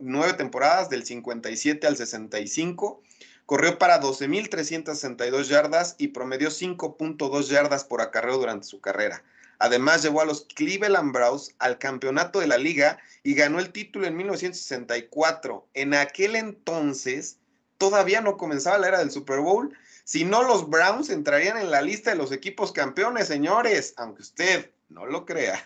nueve 0.00 0.32
temporadas, 0.34 0.90
del 0.90 1.04
57 1.04 1.86
al 1.86 1.96
65. 1.96 3.00
Corrió 3.46 3.78
para 3.78 4.00
12.362 4.00 5.44
yardas 5.44 5.94
y 5.98 6.08
promedió 6.08 6.48
5.2 6.48 7.42
yardas 7.44 7.84
por 7.84 8.02
acarreo 8.02 8.38
durante 8.38 8.66
su 8.66 8.80
carrera. 8.80 9.22
Además, 9.58 10.02
llevó 10.02 10.20
a 10.20 10.24
los 10.24 10.46
Cleveland 10.54 11.12
Browns 11.12 11.54
al 11.58 11.78
campeonato 11.78 12.40
de 12.40 12.46
la 12.46 12.58
liga 12.58 12.98
y 13.22 13.34
ganó 13.34 13.58
el 13.58 13.72
título 13.72 14.06
en 14.06 14.16
1964. 14.16 15.68
En 15.74 15.94
aquel 15.94 16.36
entonces, 16.36 17.38
todavía 17.78 18.20
no 18.20 18.36
comenzaba 18.36 18.78
la 18.78 18.88
era 18.88 18.98
del 18.98 19.10
Super 19.10 19.40
Bowl. 19.40 19.76
Si 20.04 20.24
no, 20.24 20.42
los 20.42 20.68
Browns 20.68 21.10
entrarían 21.10 21.58
en 21.58 21.70
la 21.70 21.82
lista 21.82 22.10
de 22.10 22.16
los 22.16 22.32
equipos 22.32 22.72
campeones, 22.72 23.28
señores, 23.28 23.94
aunque 23.96 24.22
usted 24.22 24.70
no 24.88 25.06
lo 25.06 25.24
crea. 25.24 25.64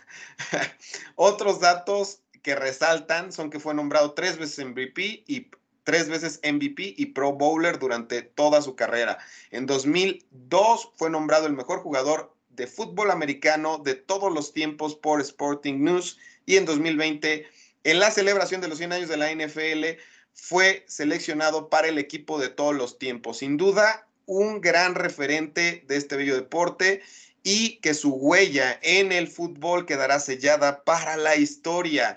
Otros 1.16 1.60
datos 1.60 2.20
que 2.42 2.54
resaltan 2.54 3.32
son 3.32 3.50
que 3.50 3.60
fue 3.60 3.74
nombrado 3.74 4.12
tres 4.12 4.38
veces 4.38 4.64
MVP 4.64 5.24
y 5.26 5.50
tres 5.84 6.08
veces 6.08 6.40
MVP 6.42 6.94
y 6.96 7.06
Pro 7.06 7.32
Bowler 7.32 7.78
durante 7.78 8.22
toda 8.22 8.60
su 8.60 8.76
carrera. 8.76 9.18
En 9.50 9.66
2002 9.66 10.92
fue 10.96 11.10
nombrado 11.10 11.46
el 11.46 11.52
mejor 11.54 11.80
jugador 11.80 12.35
de 12.56 12.66
fútbol 12.66 13.10
americano 13.10 13.78
de 13.78 13.94
todos 13.94 14.32
los 14.32 14.52
tiempos 14.52 14.94
por 14.94 15.20
Sporting 15.20 15.84
News 15.84 16.18
y 16.46 16.56
en 16.56 16.64
2020, 16.64 17.46
en 17.84 18.00
la 18.00 18.10
celebración 18.10 18.60
de 18.60 18.68
los 18.68 18.78
100 18.78 18.92
años 18.92 19.08
de 19.08 19.16
la 19.16 19.30
NFL, 19.30 20.00
fue 20.32 20.84
seleccionado 20.88 21.68
para 21.68 21.88
el 21.88 21.98
equipo 21.98 22.38
de 22.38 22.48
todos 22.48 22.74
los 22.74 22.98
tiempos. 22.98 23.38
Sin 23.38 23.56
duda, 23.56 24.08
un 24.26 24.60
gran 24.60 24.94
referente 24.94 25.84
de 25.86 25.96
este 25.96 26.16
bello 26.16 26.34
deporte 26.34 27.02
y 27.42 27.76
que 27.78 27.94
su 27.94 28.12
huella 28.12 28.78
en 28.82 29.12
el 29.12 29.28
fútbol 29.28 29.86
quedará 29.86 30.18
sellada 30.18 30.82
para 30.84 31.16
la 31.16 31.36
historia. 31.36 32.16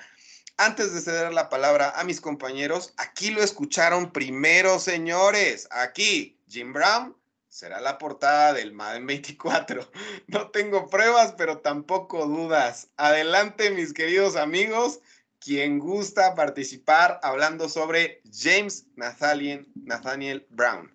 Antes 0.58 0.94
de 0.94 1.02
ceder 1.02 1.32
la 1.34 1.50
palabra 1.50 1.92
a 1.96 2.04
mis 2.04 2.20
compañeros, 2.20 2.94
aquí 2.98 3.32
lo 3.32 3.42
escucharon 3.42 4.12
primero, 4.12 4.80
señores. 4.80 5.68
Aquí, 5.72 6.38
Jim 6.50 6.74
Brown 6.74 7.16
será 7.60 7.82
la 7.82 7.98
portada 7.98 8.54
del 8.54 8.72
Madden 8.72 9.06
24. 9.06 9.82
No 10.28 10.50
tengo 10.50 10.90
pruebas, 10.90 11.34
pero 11.38 11.58
tampoco 11.58 12.26
dudas. 12.26 12.90
Adelante, 12.96 13.70
mis 13.72 13.94
queridos 13.94 14.38
amigos. 14.38 15.02
Quien 15.42 15.80
gusta 15.80 16.36
participar 16.36 17.20
hablando 17.22 17.68
sobre 17.68 18.22
James 18.32 18.88
Nathaniel, 18.96 19.68
Nathaniel 19.76 20.46
Brown. 20.50 20.90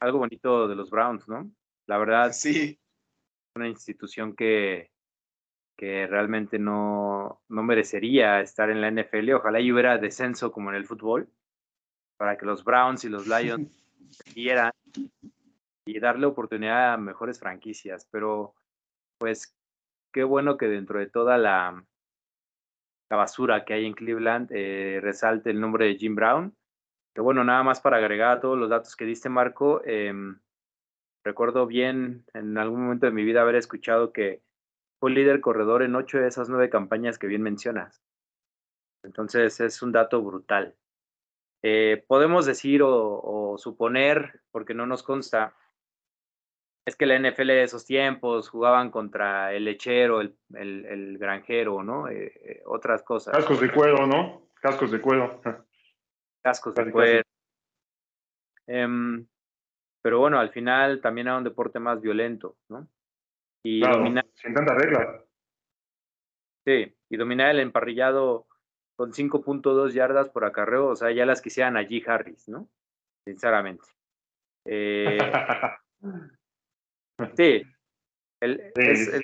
Algo 0.00 0.18
bonito 0.18 0.68
de 0.68 0.76
los 0.76 0.90
Browns, 0.90 1.26
¿no? 1.26 1.50
La 1.86 1.98
verdad. 1.98 2.32
Sí. 2.32 2.78
Una 3.56 3.68
institución 3.68 4.36
que, 4.36 4.90
que 5.76 6.06
realmente 6.06 6.58
no, 6.58 7.42
no 7.48 7.62
merecería 7.62 8.40
estar 8.40 8.70
en 8.70 8.80
la 8.80 8.90
NFL. 8.90 9.32
Ojalá 9.32 9.60
y 9.60 9.72
hubiera 9.72 9.98
descenso 9.98 10.52
como 10.52 10.70
en 10.70 10.76
el 10.76 10.86
fútbol, 10.86 11.28
para 12.18 12.36
que 12.36 12.46
los 12.46 12.62
Browns 12.62 13.04
y 13.04 13.08
los 13.08 13.26
Lions 13.26 13.85
y 14.34 16.00
darle 16.00 16.26
oportunidad 16.26 16.94
a 16.94 16.96
mejores 16.96 17.38
franquicias. 17.38 18.08
Pero, 18.10 18.54
pues, 19.18 19.56
qué 20.12 20.24
bueno 20.24 20.56
que 20.56 20.66
dentro 20.66 20.98
de 20.98 21.06
toda 21.06 21.38
la, 21.38 21.84
la 23.10 23.16
basura 23.16 23.64
que 23.64 23.74
hay 23.74 23.86
en 23.86 23.94
Cleveland 23.94 24.50
eh, 24.52 24.98
resalte 25.02 25.50
el 25.50 25.60
nombre 25.60 25.86
de 25.86 25.96
Jim 25.96 26.14
Brown. 26.14 26.56
Que 27.14 27.20
bueno, 27.20 27.44
nada 27.44 27.62
más 27.62 27.80
para 27.80 27.96
agregar 27.96 28.36
a 28.36 28.40
todos 28.40 28.58
los 28.58 28.68
datos 28.68 28.94
que 28.96 29.04
diste, 29.04 29.28
Marco. 29.28 29.82
Em, 29.84 30.38
recuerdo 31.24 31.66
bien 31.66 32.24
en 32.34 32.58
algún 32.58 32.82
momento 32.82 33.06
de 33.06 33.12
mi 33.12 33.24
vida 33.24 33.42
haber 33.42 33.56
escuchado 33.56 34.12
que 34.12 34.42
fue 35.00 35.10
líder 35.10 35.40
corredor 35.40 35.82
en 35.82 35.94
ocho 35.94 36.18
de 36.18 36.28
esas 36.28 36.48
nueve 36.48 36.68
campañas 36.68 37.18
que 37.18 37.26
bien 37.26 37.42
mencionas. 37.42 38.02
Entonces 39.02 39.60
es 39.60 39.82
un 39.82 39.92
dato 39.92 40.22
brutal. 40.22 40.74
Eh, 41.68 42.04
podemos 42.06 42.46
decir 42.46 42.80
o, 42.84 43.56
suponer, 43.58 44.40
porque 44.52 44.72
no 44.72 44.86
nos 44.86 45.02
consta, 45.02 45.56
es 46.86 46.94
que 46.94 47.06
la 47.06 47.18
NFL 47.18 47.48
de 47.48 47.64
esos 47.64 47.84
tiempos 47.84 48.48
jugaban 48.48 48.92
contra 48.92 49.52
el 49.52 49.64
lechero, 49.64 50.20
el, 50.20 50.36
el, 50.54 51.18
granjero, 51.18 51.82
¿no? 51.82 52.06
Eh, 52.06 52.32
eh, 52.44 52.62
otras 52.66 53.02
cosas. 53.02 53.34
Cascos 53.34 53.60
de 53.60 53.72
cuero, 53.72 54.06
¿no? 54.06 54.48
Cascos 54.60 54.92
de 54.92 55.00
cuero. 55.00 55.40
Cascos 56.44 56.72
de 56.76 56.92
cuero. 56.92 57.22
Em, 58.68 59.26
pero 60.02 60.20
bueno, 60.20 60.38
al 60.38 60.50
final 60.50 61.00
también 61.00 61.26
era 61.26 61.38
un 61.38 61.42
deporte 61.42 61.80
más 61.80 62.00
violento, 62.00 62.58
¿no? 62.68 62.88
Y 63.64 63.82
sin 64.34 64.54
tanta 64.54 64.72
regla. 64.72 65.20
Sí, 66.64 66.96
y 67.10 67.16
dominar 67.16 67.50
el 67.50 67.58
emparrillado 67.58 68.46
con 68.96 69.12
5.2 69.12 69.92
yardas 69.92 70.30
por 70.30 70.44
acarreo, 70.44 70.88
o 70.88 70.96
sea, 70.96 71.12
ya 71.12 71.26
las 71.26 71.42
quisieran 71.42 71.76
allí 71.76 72.02
Harris, 72.06 72.48
¿no? 72.48 72.68
Sinceramente. 73.26 73.84
Eh, 74.64 75.18
sí, 77.36 77.62
es 78.40 79.22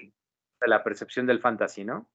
la 0.60 0.84
percepción 0.84 1.26
del 1.26 1.40
fantasy, 1.40 1.84
¿no? 1.84 2.08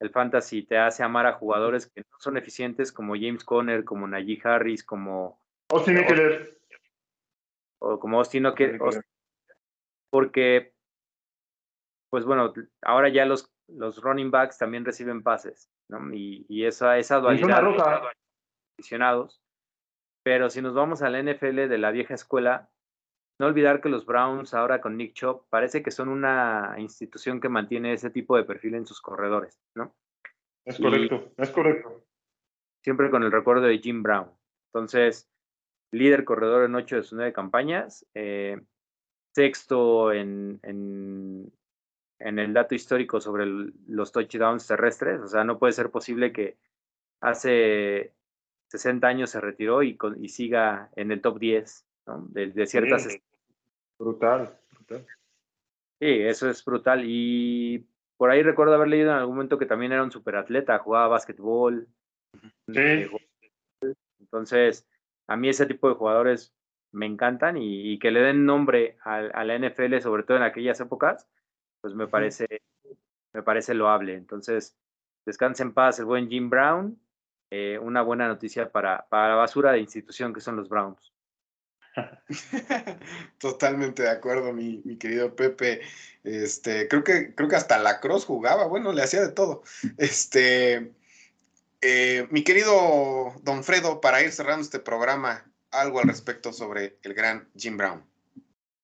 El 0.00 0.10
fantasy 0.10 0.64
te 0.64 0.76
hace 0.76 1.02
amar 1.02 1.26
a 1.26 1.34
jugadores 1.34 1.86
que 1.86 2.00
no 2.00 2.18
son 2.18 2.36
eficientes 2.36 2.92
como 2.92 3.14
James 3.14 3.44
Conner, 3.44 3.84
como 3.84 4.06
Najee 4.06 4.40
Harris, 4.42 4.84
como 4.84 5.40
Austin 5.70 5.98
Eckler. 5.98 6.58
O 7.80 7.98
como 7.98 8.18
Austin 8.18 8.46
Eckler. 8.46 8.78
Porque, 10.10 10.74
pues 12.10 12.24
bueno, 12.24 12.52
ahora 12.82 13.08
ya 13.08 13.24
los, 13.24 13.53
los 13.68 14.02
running 14.02 14.30
backs 14.30 14.58
también 14.58 14.84
reciben 14.84 15.22
pases, 15.22 15.70
¿no? 15.88 16.12
Y, 16.12 16.44
y 16.48 16.64
esa, 16.64 16.98
esa 16.98 17.20
dualidad 17.20 17.62
de 17.62 18.10
aficionados. 18.78 19.40
Pero 20.24 20.50
si 20.50 20.62
nos 20.62 20.74
vamos 20.74 21.02
al 21.02 21.22
NFL 21.22 21.68
de 21.68 21.78
la 21.78 21.90
vieja 21.90 22.14
escuela, 22.14 22.70
no 23.40 23.46
olvidar 23.46 23.80
que 23.80 23.88
los 23.88 24.06
Browns 24.06 24.54
ahora 24.54 24.80
con 24.80 24.96
Nick 24.96 25.14
Chop 25.14 25.46
parece 25.50 25.82
que 25.82 25.90
son 25.90 26.08
una 26.08 26.74
institución 26.78 27.40
que 27.40 27.48
mantiene 27.48 27.92
ese 27.92 28.10
tipo 28.10 28.36
de 28.36 28.44
perfil 28.44 28.74
en 28.74 28.86
sus 28.86 29.00
corredores, 29.00 29.60
¿no? 29.74 29.94
Es 30.64 30.78
correcto, 30.78 31.32
es 31.36 31.50
correcto. 31.50 32.04
Siempre 32.82 33.10
con 33.10 33.22
el 33.22 33.32
recuerdo 33.32 33.62
de 33.62 33.78
Jim 33.78 34.02
Brown. 34.02 34.30
Entonces, 34.72 35.30
líder 35.92 36.24
corredor 36.24 36.64
en 36.64 36.74
ocho 36.74 36.96
de 36.96 37.02
sus 37.02 37.14
nueve 37.14 37.32
campañas, 37.32 38.06
eh, 38.14 38.60
sexto 39.34 40.12
en, 40.12 40.60
en, 40.62 41.52
el 42.38 42.52
dato 42.52 42.74
histórico 42.74 43.20
sobre 43.20 43.46
los 43.86 44.12
touchdowns 44.12 44.66
terrestres, 44.66 45.20
o 45.20 45.28
sea, 45.28 45.44
no 45.44 45.58
puede 45.58 45.72
ser 45.72 45.90
posible 45.90 46.32
que 46.32 46.56
hace 47.20 48.12
60 48.68 49.06
años 49.06 49.30
se 49.30 49.40
retiró 49.40 49.82
y, 49.82 49.98
y 50.20 50.28
siga 50.28 50.90
en 50.96 51.12
el 51.12 51.20
top 51.20 51.38
10 51.38 51.86
de, 52.30 52.66
ciertas... 52.66 53.08
brutal, 53.98 54.58
brutal. 54.72 55.06
Sí, 56.00 56.20
eso 56.20 56.50
es 56.50 56.64
brutal. 56.64 57.02
Y 57.04 57.86
por 58.16 58.30
ahí 58.30 58.42
recuerdo 58.42 58.74
haber 58.74 58.88
leído 58.88 59.10
en 59.10 59.16
algún 59.16 59.36
momento 59.36 59.58
que 59.58 59.66
también 59.66 59.92
era 59.92 60.02
un 60.02 60.10
superatleta, 60.10 60.78
jugaba 60.78 61.08
básquetbol. 61.08 61.88
Sí. 62.72 63.06
Entonces, 64.20 64.86
a 65.26 65.36
mí 65.36 65.48
ese 65.48 65.66
tipo 65.66 65.88
de 65.88 65.94
jugadores 65.94 66.54
me 66.92 67.06
encantan 67.06 67.56
y, 67.58 67.98
que 67.98 68.10
le 68.10 68.20
den 68.20 68.46
nombre 68.46 68.96
a, 69.04 69.44
la 69.44 69.58
NFL, 69.58 69.98
sobre 69.98 70.22
todo 70.22 70.36
en 70.36 70.42
aquellas 70.44 70.80
épocas, 70.80 71.28
pues 71.84 71.94
me 71.94 72.08
parece, 72.08 72.46
me 73.34 73.42
parece 73.42 73.74
loable. 73.74 74.14
Entonces, 74.14 74.74
descanse 75.26 75.62
en 75.62 75.74
paz 75.74 75.98
el 75.98 76.06
buen 76.06 76.30
Jim 76.30 76.48
Brown. 76.48 76.98
Eh, 77.50 77.78
una 77.78 78.00
buena 78.00 78.26
noticia 78.26 78.72
para, 78.72 79.06
para 79.10 79.28
la 79.28 79.34
basura 79.34 79.70
de 79.70 79.80
institución 79.80 80.32
que 80.32 80.40
son 80.40 80.56
los 80.56 80.70
Browns. 80.70 81.12
Totalmente 83.38 84.02
de 84.02 84.08
acuerdo, 84.08 84.54
mi, 84.54 84.96
querido 84.96 85.36
Pepe. 85.36 85.82
Este, 86.22 86.88
creo 86.88 87.04
que, 87.04 87.34
creo 87.34 87.50
que 87.50 87.56
hasta 87.56 87.78
la 87.78 88.00
Cross 88.00 88.24
jugaba, 88.24 88.66
bueno, 88.66 88.90
le 88.94 89.02
hacía 89.02 89.20
de 89.20 89.32
todo. 89.32 89.62
Este, 89.98 90.94
eh, 91.82 92.26
mi 92.30 92.44
querido 92.44 93.34
Don 93.42 93.62
Fredo, 93.62 94.00
para 94.00 94.22
ir 94.22 94.32
cerrando 94.32 94.62
este 94.62 94.78
programa, 94.78 95.52
algo 95.70 96.00
al 96.00 96.08
respecto 96.08 96.50
sobre 96.54 96.96
el 97.02 97.12
gran 97.12 97.46
Jim 97.54 97.76
Brown. 97.76 98.02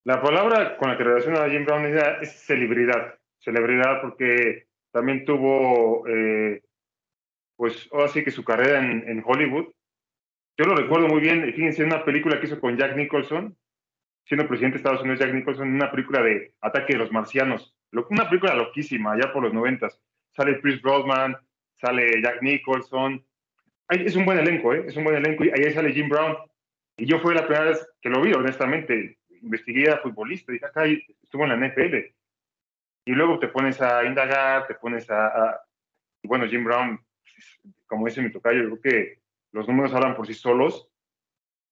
La 0.05 0.23
palabra 0.23 0.77
con 0.77 0.89
la 0.89 0.97
que 0.97 1.05
relaciona 1.05 1.45
a 1.45 1.51
Jim 1.51 1.65
Brown 1.65 1.85
es, 1.85 2.33
celebridad. 2.45 3.15
Celebridad 3.39 4.01
porque 4.01 4.67
también 4.93 5.25
tuvo, 5.25 6.07
eh, 6.09 6.63
pues, 7.57 7.89
ahora 7.93 8.13
que 8.13 8.31
su 8.31 8.45
carrera 8.45 8.81
en 8.81 9.23
Hollywood 9.25 9.73
yo 10.61 10.67
lo 10.67 10.75
recuerdo 10.75 11.09
muy 11.09 11.23
bien, 11.23 11.43
fíjense, 11.55 11.81
en 11.81 11.89
una 11.89 12.05
película 12.05 12.39
que 12.39 12.47
hizo 12.47 12.61
con 12.61 12.77
Jack 12.77 12.95
Nicholson, 12.95 13.57
siendo 14.27 14.47
presidente 14.47 14.75
de 14.75 14.81
Estados 14.81 15.01
Unidos, 15.01 15.19
Jack 15.19 15.33
Nicholson, 15.33 15.69
en 15.69 15.75
una 15.77 15.91
película 15.91 16.21
de 16.21 16.53
Ataque 16.61 16.93
de 16.93 16.99
los 16.99 17.11
Marcianos. 17.11 17.75
Una 18.11 18.29
película 18.29 18.55
loquísima, 18.55 19.19
ya 19.19 19.33
por 19.33 19.43
los 19.43 19.55
noventas. 19.55 19.99
Sale 20.37 20.61
Chris 20.61 20.83
Brosnan, 20.83 21.35
sale 21.81 22.21
Jack 22.23 22.43
Nicholson. 22.43 23.25
Es 23.89 24.15
un 24.17 24.27
buen 24.27 24.39
elenco, 24.39 24.75
¿eh? 24.75 24.85
Es 24.87 24.99
un 24.99 25.05
buen 25.05 25.17
elenco. 25.17 25.47
Y 25.47 25.49
ahí 25.49 25.73
sale 25.73 25.95
Jim 25.95 26.11
Brown. 26.11 26.37
Y 26.99 27.07
yo 27.07 27.21
fue 27.21 27.35
la 27.35 27.47
primera 27.47 27.71
vez 27.71 27.89
que 28.03 28.11
lo 28.11 28.21
vi, 28.21 28.35
honestamente. 28.35 29.17
Investigué 29.43 29.91
a 29.91 30.01
dije, 30.03 30.67
acá 30.67 30.85
estuvo 30.85 31.45
en 31.45 31.49
la 31.49 31.69
NFL. 31.69 31.97
Y 33.07 33.13
luego 33.13 33.39
te 33.39 33.49
pones 33.49 33.81
a 33.81 34.05
indagar, 34.05 34.67
te 34.67 34.75
pones 34.75 35.09
a... 35.11 35.27
a... 35.27 35.61
bueno, 36.25 36.47
Jim 36.47 36.65
Brown, 36.65 37.01
como 37.87 38.07
dice 38.07 38.23
mi 38.23 38.31
tocayo, 38.31 38.63
yo 38.63 38.79
creo 38.79 38.81
que 38.81 39.21
los 39.53 39.67
números 39.67 39.95
hablan 39.95 40.15
por 40.15 40.27
sí 40.27 40.35
solos. 40.35 40.89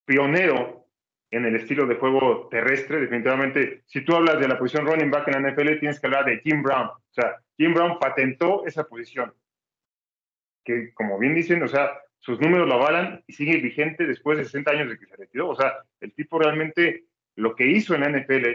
Pionero 0.04 0.86
en 1.30 1.44
el 1.44 1.56
estilo 1.56 1.86
de 1.86 1.96
juego 1.96 2.48
terrestre, 2.48 3.00
definitivamente. 3.00 3.82
Si 3.86 4.02
tú 4.02 4.14
hablas 4.14 4.40
de 4.40 4.48
la 4.48 4.58
posición 4.58 4.86
running 4.86 5.10
back 5.10 5.28
en 5.28 5.42
la 5.42 5.50
NFL, 5.50 5.78
tienes 5.78 6.00
que 6.00 6.06
hablar 6.06 6.24
de 6.24 6.40
Jim 6.40 6.62
Brown. 6.62 6.88
O 6.88 7.12
sea, 7.12 7.36
Jim 7.56 7.74
Brown 7.74 7.98
patentó 7.98 8.64
esa 8.66 8.84
posición. 8.84 9.34
Que, 10.64 10.92
como 10.94 11.18
bien 11.18 11.34
dicen, 11.34 11.62
o 11.62 11.68
sea, 11.68 11.90
sus 12.18 12.40
números 12.40 12.68
lo 12.68 12.74
avalan 12.74 13.22
y 13.26 13.32
sigue 13.32 13.58
vigente 13.58 14.06
después 14.06 14.38
de 14.38 14.44
60 14.44 14.70
años 14.70 14.88
de 14.88 14.98
que 14.98 15.06
se 15.06 15.16
retiró. 15.16 15.50
O 15.50 15.54
sea, 15.54 15.74
el 16.00 16.12
tipo 16.14 16.38
realmente 16.38 17.04
lo 17.38 17.54
que 17.54 17.66
hizo 17.66 17.94
en 17.94 18.02
la 18.02 18.10
NFL, 18.10 18.46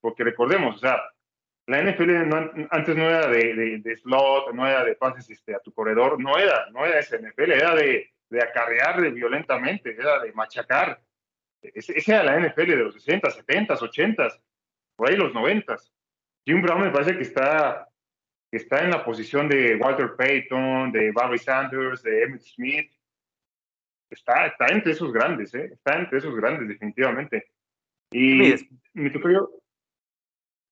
porque 0.00 0.24
recordemos, 0.24 0.76
o 0.76 0.78
sea, 0.78 1.00
la 1.66 1.82
NFL 1.82 2.10
antes 2.70 2.96
no 2.96 3.04
era 3.04 3.26
de, 3.28 3.80
de, 3.82 3.96
slot, 3.96 4.54
no 4.54 4.66
era 4.66 4.84
de 4.84 4.94
pases 4.94 5.28
este, 5.30 5.54
a 5.54 5.60
tu 5.60 5.72
corredor, 5.72 6.18
no 6.20 6.38
era, 6.38 6.70
no 6.70 6.86
era 6.86 6.98
ese 6.98 7.18
NFL, 7.18 7.52
era 7.52 7.74
de 7.74 8.10
de 8.30 8.42
acarrear 8.42 9.00
violentamente, 9.12 9.94
era 9.98 10.20
de 10.20 10.32
machacar. 10.32 11.00
Esa 11.62 12.14
era 12.14 12.24
la 12.24 12.40
NFL 12.40 12.66
de 12.66 12.76
los 12.76 12.94
60, 12.94 13.30
70, 13.30 13.74
80, 13.74 14.28
por 14.96 15.08
ahí 15.08 15.16
los 15.16 15.34
90. 15.34 15.76
Jim 16.46 16.62
Brown 16.62 16.82
me 16.82 16.90
parece 16.90 17.16
que 17.16 17.22
está, 17.22 17.88
que 18.50 18.58
está 18.58 18.84
en 18.84 18.90
la 18.90 19.04
posición 19.04 19.48
de 19.48 19.76
Walter 19.76 20.14
Payton, 20.16 20.92
de 20.92 21.10
Barry 21.12 21.38
Sanders, 21.38 22.02
de 22.02 22.22
Emmett 22.22 22.42
Smith. 22.42 22.92
Está, 24.10 24.46
está 24.46 24.66
entre 24.68 24.92
esos 24.92 25.12
grandes, 25.12 25.54
¿eh? 25.54 25.70
está 25.72 25.98
entre 25.98 26.18
esos 26.18 26.34
grandes, 26.34 26.68
definitivamente. 26.68 27.50
Y 28.10 28.54
mi 28.94 29.10
tuyo, 29.12 29.50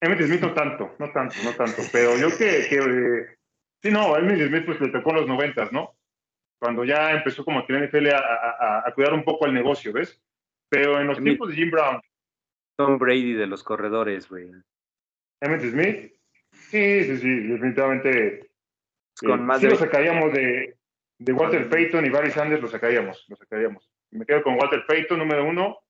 Emmett 0.00 0.22
Smith 0.22 0.40
no 0.40 0.54
tanto, 0.54 0.94
no 0.98 1.10
tanto, 1.12 1.36
no 1.44 1.52
tanto, 1.52 1.82
pero 1.92 2.16
yo 2.16 2.28
que, 2.30 2.66
que 2.68 3.36
sí, 3.82 3.90
no, 3.90 4.16
Emmett 4.16 4.48
Smith 4.48 4.64
pues 4.64 4.80
le 4.80 4.88
tocó 4.88 5.12
los 5.12 5.26
90, 5.26 5.70
¿no? 5.72 5.96
cuando 6.58 6.84
ya 6.84 7.12
empezó 7.12 7.44
como 7.44 7.66
que 7.66 7.72
la 7.72 7.86
NFL 7.86 8.08
a, 8.14 8.92
cuidar 8.94 9.12
un 9.14 9.24
poco 9.24 9.46
el 9.46 9.54
negocio, 9.54 9.92
¿ves? 9.92 10.20
Pero 10.68 11.00
en 11.00 11.06
los 11.06 11.22
tiempos 11.22 11.50
de 11.50 11.54
Jim 11.54 11.70
Brown. 11.70 12.00
Tom 12.76 12.98
Brady 12.98 13.34
de 13.34 13.46
los 13.46 13.62
corredores, 13.62 14.28
güey. 14.28 14.50
Emmett 15.40 15.62
Smith. 15.62 16.12
Sí, 16.52 17.04
sí, 17.04 17.18
sí, 17.18 17.28
definitivamente. 17.28 18.50
Con 19.20 19.40
eh, 19.40 19.42
más 19.42 19.60
sí 19.60 19.68
lo 19.68 19.76
sacaríamos 19.76 20.32
de, 20.32 20.76
de 21.18 21.32
Walter 21.32 21.68
Payton 21.68 22.06
y 22.06 22.10
Barry 22.10 22.30
Sanders, 22.30 22.62
lo 22.62 22.68
sacaríamos, 22.68 23.24
lo 23.28 23.36
sacaríamos. 23.36 23.90
Me 24.10 24.26
quedo 24.26 24.42
con 24.42 24.58
Walter 24.58 24.84
Payton, 24.86 25.18
número 25.18 25.44
uno, 25.44 25.78
eh, 25.78 25.85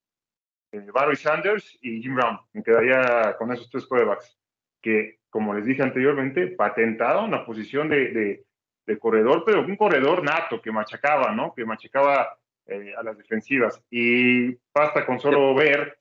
Barry 0.92 1.16
Sanders 1.16 1.79
y 1.81 2.02
Jim 2.02 2.14
Brown. 2.14 2.38
Me 2.52 2.62
quedaría 2.62 3.37
con 3.38 3.52
esos 3.52 3.70
tres 3.70 3.87
quarterbacks 3.87 4.38
que, 4.83 5.20
como 5.31 5.55
les 5.55 5.64
dije 5.64 5.83
anteriormente, 5.83 6.48
patentaron 6.48 7.31
la 7.31 7.44
posición 7.44 7.88
de 7.88 8.46
de 8.87 8.98
corredor, 8.98 9.42
pero 9.44 9.61
un 9.61 9.76
corredor 9.76 10.22
nato 10.22 10.62
que 10.62 10.70
machacaba, 10.70 11.33
¿no? 11.33 11.52
Que 11.55 11.64
machacaba 11.64 12.38
eh, 12.66 12.94
a 12.96 13.02
las 13.02 13.18
defensivas. 13.18 13.83
Y 13.90 14.55
basta 14.72 15.05
con 15.05 15.18
solo 15.18 15.55
ver 15.55 15.98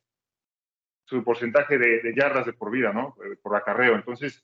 su 1.04 1.24
porcentaje 1.24 1.78
de, 1.78 2.14
yardas 2.16 2.46
de 2.46 2.54
por 2.54 2.72
vida, 2.72 2.94
¿no? 2.94 3.16
Eh, 3.26 3.38
por 3.42 3.56
acarreo. 3.56 3.96
Entonces, 3.96 4.44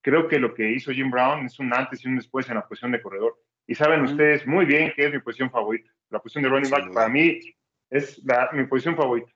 creo 0.00 0.28
que 0.28 0.38
lo 0.38 0.54
que 0.54 0.70
hizo 0.70 0.92
Jim 0.92 1.10
Brown 1.10 1.46
es 1.46 1.58
un 1.58 1.74
antes 1.74 2.04
y 2.04 2.08
un 2.08 2.16
después 2.16 2.48
en 2.48 2.54
la 2.54 2.66
posición 2.66 2.92
de 2.92 3.02
corredor. 3.02 3.36
Y 3.66 3.74
saben 3.74 4.02
ustedes 4.02 4.46
muy 4.46 4.64
bien 4.64 4.92
que 4.94 5.06
es 5.06 5.12
mi 5.12 5.20
posición 5.20 5.50
favorita. 5.50 5.90
La 6.10 6.20
posición 6.20 6.44
de 6.44 6.50
running 6.50 6.70
back 6.70 6.92
para 6.92 7.08
mí 7.08 7.40
es 7.88 8.22
la, 8.24 8.50
mi 8.52 8.66
posición 8.66 8.96
favorita. 8.96 9.32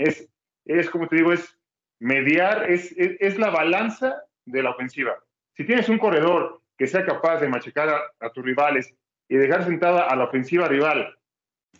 Es, 0.00 0.28
es, 0.64 0.88
como 0.90 1.08
te 1.08 1.16
digo, 1.16 1.32
es 1.32 1.58
mediar, 2.00 2.70
es, 2.70 2.94
es, 2.96 3.38
la 3.38 3.50
balanza 3.50 4.22
de 4.46 4.62
la 4.62 4.70
ofensiva. 4.70 5.16
Si 5.54 5.64
tienes 5.64 5.88
un 5.88 5.98
corredor 5.98 6.62
que 6.78 6.86
sea 6.86 7.04
capaz 7.04 7.40
de 7.40 7.48
machacar 7.48 7.90
a, 8.18 8.30
tus 8.30 8.44
rivales 8.44 8.94
y 9.28 9.36
dejar 9.36 9.64
sentada 9.64 10.06
a 10.06 10.16
la 10.16 10.24
ofensiva 10.24 10.66
rival, 10.66 11.14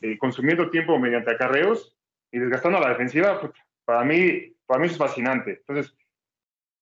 eh, 0.03 0.19
consumiendo 0.19 0.71
tiempo 0.71 0.99
mediante 0.99 1.33
acarreos 1.33 1.97
y 2.31 2.39
desgastando 2.39 2.79
a 2.79 2.83
la 2.83 2.91
defensiva, 2.91 3.41
pues, 3.41 3.53
para, 3.85 4.05
mí, 4.05 4.55
para 4.67 4.81
mí 4.81 4.87
es 4.87 4.99
fascinante. 4.99 5.63
Entonces, 5.67 5.97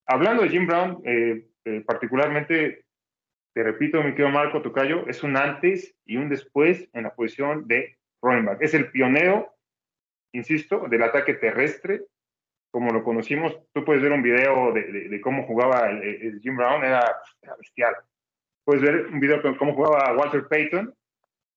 hablando 0.07 0.42
de 0.42 0.48
Jim 0.48 0.66
Brown, 0.66 1.01
eh, 1.05 1.46
eh, 1.64 1.83
particularmente, 1.87 2.85
te 3.55 3.62
repito, 3.62 4.03
mi 4.03 4.11
querido 4.11 4.31
Marco 4.31 4.61
Tocayo, 4.62 5.07
es 5.07 5.22
un 5.22 5.37
antes 5.37 5.94
y 6.05 6.16
un 6.16 6.29
después 6.29 6.88
en 6.92 7.05
la 7.05 7.14
posición 7.14 7.68
de 7.68 7.96
running 8.20 8.46
back. 8.46 8.59
Es 8.61 8.74
el 8.74 8.90
pionero, 8.90 9.58
insisto, 10.33 10.87
del 10.88 11.03
ataque 11.03 11.35
terrestre 11.35 12.03
como 12.71 12.93
lo 12.93 13.03
conocimos, 13.03 13.59
tú 13.73 13.85
puedes 13.85 14.03
ver 14.03 14.12
un 14.12 14.23
video 14.23 14.73
de, 14.73 15.21
cómo 15.23 15.47
jugaba 15.47 15.88
el, 15.88 16.38
Jim 16.41 16.57
Brown, 16.57 16.85
era, 16.85 17.03
bestial. 17.59 17.97
Puedes 18.64 18.83
ver 18.83 19.07
un 19.07 19.21
video 19.21 19.41
de 19.41 19.57
cómo 19.57 19.75
jugaba 19.75 20.14
Walter 20.17 20.47
Payton 20.47 20.95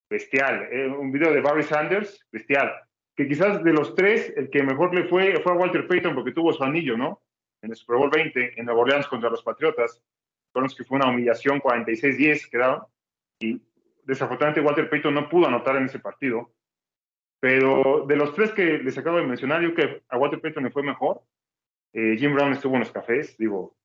bestial. 0.10 0.68
Eh, 0.72 0.88
un 0.88 1.12
video 1.12 1.34
de 1.34 1.42
Barry 1.42 1.64
Sanders, 1.64 2.26
bestial. 2.32 2.72
Que 3.16 3.28
quizás 3.28 3.64
de 3.64 3.74
los 3.74 3.96
tres, 3.96 4.34
el 4.36 4.50
que 4.50 4.64
mejor 4.64 4.94
le 4.94 5.06
fue 5.06 5.40
fue 5.42 5.52
a 5.52 5.56
Walter 5.56 5.88
Payton 5.88 6.16
porque 6.16 6.32
tuvo 6.32 6.54
su 6.54 6.64
anillo, 6.64 6.98
¿no? 6.98 7.22
En 7.62 7.72
el 7.72 7.76
Super 7.76 7.98
Bowl 7.98 8.10
20, 8.10 8.60
en 8.60 8.66
Nueva 8.66 8.82
Orleans 8.82 9.08
contra 9.08 9.30
los 9.30 9.44
Patriotas. 9.44 10.02
Fueron 10.52 10.70
que 10.70 10.84
fue 10.84 10.98
una 10.98 11.10
humillación, 11.10 11.62
46-10 11.62 12.50
quedaron. 12.50 12.84
Y 13.40 13.62
desafortunadamente 14.04 14.62
Walter 14.62 14.90
Payton 14.90 15.14
no 15.14 15.30
pudo 15.30 15.48
anotar 15.48 15.76
en 15.78 15.86
ese 15.86 16.00
partido. 16.00 16.52
Pero 17.42 18.06
de 18.08 18.16
los 18.16 18.36
tres 18.36 18.52
que 18.52 18.78
les 18.78 18.96
acabo 19.00 19.18
de 19.18 19.26
mencionar, 19.26 19.64
yo 19.64 19.74
que 19.74 20.04
a 20.08 20.18
Walter 20.18 20.40
Payton 20.40 20.72
fue 20.72 20.84
mejor. 20.84 21.24
Eh, 21.92 22.16
Jim 22.18 22.36
Brown 22.36 22.54
estuvo 22.54 22.76
en 22.76 22.82
los 22.82 22.92
cafés, 22.92 23.36
digo. 23.36 23.76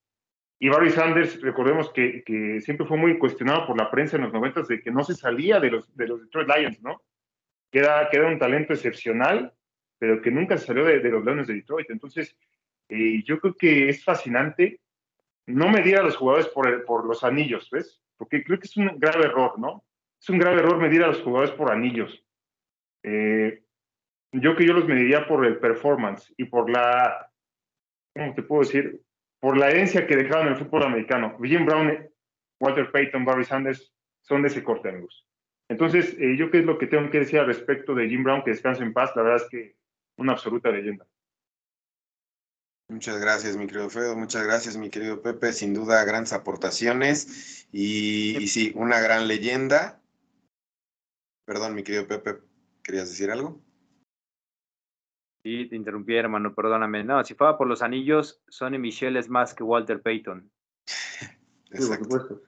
Y 0.59 0.69
Barry 0.69 0.91
Sanders, 0.91 1.41
recordemos 1.41 1.91
que, 1.91 2.23
siempre 2.61 2.87
fue 2.87 2.99
muy 2.99 3.19
cuestionado 3.19 3.67
por 3.67 3.79
la 3.79 3.91
prensa 3.91 4.17
en 4.17 4.25
los 4.25 4.33
noventas 4.33 4.69
de 4.69 4.83
que 4.83 4.91
no 4.91 5.03
se 5.05 5.15
salía 5.15 5.59
de 5.59 5.71
los, 5.71 5.97
de 5.97 6.07
los 6.07 6.21
Detroit 6.21 6.49
Lions, 6.49 6.83
¿no? 6.83 7.03
Que 7.71 7.79
era, 7.79 8.29
un 8.29 8.39
talento 8.39 8.75
excepcional, 8.75 9.55
pero 9.99 10.21
que 10.21 10.31
nunca 10.31 10.59
salió 10.59 10.85
de, 10.85 11.01
los 11.09 11.25
Lions 11.25 11.49
de 11.49 11.55
Detroit. 11.55 11.89
Entonces, 11.89 12.37
eh, 12.91 13.23
yo 13.25 13.41
creo 13.41 13.55
que 13.55 13.89
es 13.89 14.05
fascinante 14.05 14.81
no 15.47 15.71
medir 15.71 15.97
a 15.97 16.03
los 16.03 16.17
jugadores 16.17 16.49
por 16.49 17.07
los 17.07 17.25
anillos, 17.25 17.71
¿ves? 17.71 18.03
Porque 18.19 18.45
creo 18.45 18.59
que 18.59 18.67
es 18.67 18.77
un 18.77 18.99
grave 18.99 19.25
error, 19.25 19.59
¿no? 19.59 19.83
Es 20.21 20.29
un 20.29 20.39
grave 20.39 20.59
error 20.59 20.77
medir 20.77 21.03
a 21.03 21.09
los 21.09 21.23
jugadores 21.23 21.55
por 21.55 21.73
anillos. 21.73 22.26
Eh, 23.07 23.63
yo 24.33 24.57
que 24.57 24.67
yo 24.67 24.73
los 24.73 24.87
mediría 24.87 25.27
por 25.29 25.47
el 25.47 25.59
performance 25.59 26.35
y 26.37 26.45
por 26.45 26.69
la, 26.69 27.31
¿cómo 28.15 28.35
te 28.35 28.43
puedo 28.43 28.63
decir? 28.63 29.01
Por 29.41 29.57
la 29.57 29.71
herencia 29.71 30.07
que 30.07 30.17
dejaron 30.17 30.49
en 30.49 30.55
el 30.55 30.59
fútbol 30.59 30.83
americano. 30.83 31.39
Jim 31.43 31.65
Brown, 31.65 32.11
Walter 32.61 32.91
Payton, 32.91 33.25
Barry 33.25 33.45
Sanders 33.45 33.95
son 34.23 34.43
de 34.43 34.49
ese 34.49 34.65
corte, 34.65 34.89
amigos. 34.89 35.25
Entonces, 35.69 36.17
eh, 36.19 36.37
yo 36.37 36.51
qué 36.51 36.59
es 36.59 36.65
lo 36.65 36.79
que 36.79 36.89
tengo 36.89 37.09
que 37.11 37.21
decir 37.21 37.39
al 37.39 37.47
respecto 37.47 37.95
de 37.95 38.09
Jim 38.09 38.25
Brown, 38.25 38.43
que 38.43 38.51
descanse 38.51 38.83
en 38.83 38.93
paz, 38.93 39.13
la 39.15 39.23
verdad 39.23 39.43
es 39.45 39.51
que 39.51 39.77
una 40.19 40.33
absoluta 40.33 40.71
leyenda. 40.71 41.07
Muchas 42.89 43.21
gracias, 43.21 43.57
mi 43.57 43.67
querido 43.67 43.89
Fredo. 43.89 44.17
Muchas 44.17 44.45
gracias, 44.45 44.77
mi 44.77 44.91
querido 44.91 45.23
Pepe. 45.23 45.53
Sin 45.53 45.75
duda, 45.75 46.05
grandes 46.05 46.33
aportaciones. 46.33 47.69
Y 47.73 48.47
sí, 48.49 48.73
una 48.77 49.01
gran 49.01 49.27
leyenda. 49.27 50.01
Perdón, 51.45 51.75
mi 51.75 51.83
querido 51.83 52.07
Pepe, 52.07 52.37
¿querías 52.87 53.09
decir 53.09 53.31
algo? 53.33 53.61
Sí, 55.43 55.69
te 55.69 55.77
interrumpí, 55.77 56.15
hermano, 56.15 56.55
perdóname. 56.55 57.03
No, 57.05 57.23
si 57.25 57.35
fuera 57.35 57.59
por 57.59 57.67
los 57.67 57.83
anillos, 57.83 58.41
Sonny 58.49 58.79
Michel 58.79 59.17
es 59.17 59.29
más 59.29 59.55
que 59.55 59.65
Walter 59.65 60.01
Payton. 60.01 60.51
Exacto. 61.71 62.43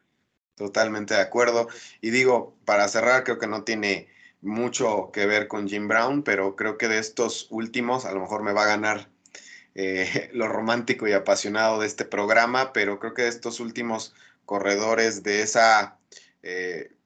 Totalmente 0.54 1.14
de 1.14 1.20
acuerdo. 1.20 1.68
Y 2.00 2.10
digo, 2.10 2.56
para 2.64 2.88
cerrar, 2.88 3.24
creo 3.24 3.38
que 3.38 3.46
no 3.46 3.64
tiene 3.64 4.08
mucho 4.40 5.10
que 5.12 5.26
ver 5.26 5.48
con 5.48 5.68
Jim 5.68 5.88
Brown, 5.88 6.22
pero 6.22 6.56
creo 6.56 6.78
que 6.78 6.88
de 6.88 6.98
estos 6.98 7.48
últimos, 7.50 8.04
a 8.04 8.12
lo 8.12 8.20
mejor 8.20 8.42
me 8.42 8.52
va 8.52 8.64
a 8.64 8.68
ganar 8.68 9.08
eh, 9.74 10.30
lo 10.34 10.48
romántico 10.48 11.06
y 11.06 11.12
apasionado 11.12 11.80
de 11.80 11.86
este 11.86 12.04
programa, 12.04 12.72
pero 12.72 12.98
creo 12.98 13.14
que 13.14 13.22
de 13.22 13.28
estos 13.28 13.60
últimos 13.60 14.14
corredores 14.44 15.22
de 15.22 15.42
esa 15.42 15.98
eh, 16.42 16.97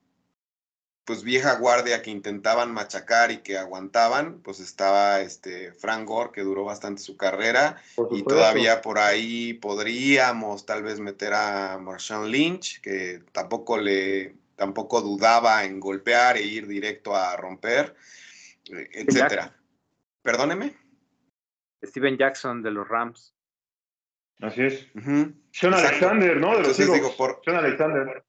pues 1.04 1.24
vieja 1.24 1.56
guardia 1.56 2.02
que 2.02 2.10
intentaban 2.10 2.72
machacar 2.72 3.32
y 3.32 3.38
que 3.38 3.58
aguantaban, 3.58 4.40
pues 4.40 4.60
estaba 4.60 5.20
este 5.20 5.72
Frank 5.72 6.06
Gore, 6.06 6.30
que 6.32 6.42
duró 6.42 6.64
bastante 6.64 7.02
su 7.02 7.16
carrera, 7.16 7.82
y 8.10 8.22
todavía 8.22 8.82
por 8.82 8.98
ahí 8.98 9.54
podríamos 9.54 10.64
tal 10.64 10.82
vez 10.82 11.00
meter 11.00 11.34
a 11.34 11.78
Marshawn 11.78 12.30
Lynch, 12.30 12.80
que 12.80 13.22
tampoco 13.32 13.78
le 13.78 14.36
tampoco 14.54 15.00
dudaba 15.00 15.64
en 15.64 15.80
golpear 15.80 16.36
e 16.36 16.42
ir 16.42 16.68
directo 16.68 17.16
a 17.16 17.36
romper, 17.36 17.96
eh, 18.70 18.88
etcétera. 18.92 19.56
Perdóneme. 20.22 20.76
Steven 21.82 22.16
Jackson 22.16 22.62
de 22.62 22.70
los 22.70 22.86
Rams. 22.86 23.34
Así 24.40 24.62
es. 24.62 24.86
Sean 25.50 25.74
Alexander, 25.74 26.36
¿no? 26.36 26.56
De 26.56 26.62
los 26.62 26.76
digo, 26.76 27.16
por, 27.16 27.40
Sean 27.44 27.56
Alexander. 27.56 28.24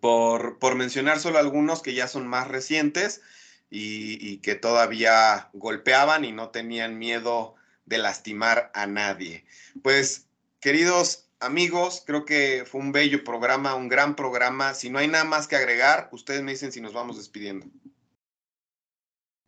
Por, 0.00 0.58
por, 0.58 0.74
mencionar 0.74 1.20
solo 1.20 1.38
algunos 1.38 1.82
que 1.82 1.94
ya 1.94 2.08
son 2.08 2.26
más 2.26 2.48
recientes 2.48 3.22
y, 3.70 4.18
y, 4.20 4.38
que 4.38 4.56
todavía 4.56 5.48
golpeaban 5.52 6.24
y 6.24 6.32
no 6.32 6.50
tenían 6.50 6.98
miedo 6.98 7.54
de 7.84 7.98
lastimar 7.98 8.70
a 8.74 8.86
nadie. 8.86 9.44
Pues, 9.82 10.28
queridos 10.60 11.26
amigos, 11.40 12.02
creo 12.06 12.24
que 12.24 12.64
fue 12.66 12.80
un 12.80 12.92
bello 12.92 13.22
programa, 13.24 13.74
un 13.74 13.88
gran 13.88 14.16
programa. 14.16 14.74
Si 14.74 14.90
no 14.90 14.98
hay 14.98 15.08
nada 15.08 15.24
más 15.24 15.46
que 15.46 15.56
agregar, 15.56 16.08
ustedes 16.12 16.42
me 16.42 16.52
dicen 16.52 16.72
si 16.72 16.80
nos 16.80 16.92
vamos 16.92 17.16
despidiendo. 17.16 17.66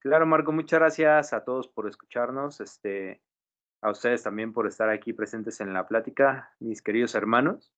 Claro, 0.01 0.27
Marco, 0.27 0.53
muchas 0.53 0.79
gracias 0.79 1.33
a 1.33 1.45
todos 1.45 1.69
por 1.69 1.89
escucharnos, 1.89 2.61
este, 2.61 3.21
a 3.81 3.91
ustedes 3.91 4.23
también 4.23 4.53
por 4.53 4.67
estar 4.67 4.89
aquí 4.89 5.13
presentes 5.13 5.61
en 5.61 5.73
la 5.73 5.89
plática, 5.89 6.55
mis 6.61 6.83
queridos 6.83 7.15
hermanos. 7.15 7.73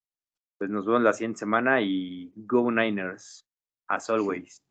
Pues 0.60 0.70
nos 0.70 0.84
vemos 0.84 1.00
la 1.00 1.14
siguiente 1.14 1.38
semana 1.38 1.80
y 1.80 2.30
Go 2.36 2.70
Niners, 2.70 3.46
as 3.88 4.10
always. 4.10 4.62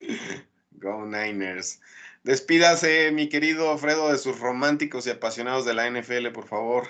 Go 0.72 1.06
Niners. 1.06 1.80
Despídase, 2.24 3.12
mi 3.12 3.28
querido 3.28 3.78
Fredo, 3.78 4.10
de 4.10 4.18
sus 4.18 4.40
románticos 4.40 5.06
y 5.06 5.10
apasionados 5.10 5.64
de 5.64 5.74
la 5.74 5.88
NFL, 5.88 6.32
por 6.32 6.48
favor. 6.48 6.88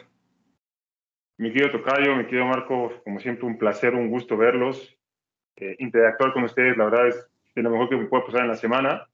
Mi 1.37 1.53
querido 1.53 1.71
Tocayo, 1.71 2.17
mi 2.17 2.25
querido 2.25 2.47
Marco, 2.47 2.99
como 3.05 3.21
siempre, 3.21 3.45
un 3.45 3.59
placer, 3.59 3.95
un 3.95 4.09
gusto 4.09 4.39
verlos. 4.39 4.97
Eh, 5.57 5.77
interactuar 5.79 6.33
con 6.33 6.45
ustedes, 6.45 6.79
la 6.79 6.87
verdad, 6.87 7.09
es 7.09 7.27
de 7.55 7.63
lo 7.63 7.69
mejor 7.69 7.91
que 7.91 7.97
me 7.97 8.07
puede 8.07 8.25
pasar 8.25 8.41
en 8.41 8.49
la 8.49 8.57
semana. 8.57 9.07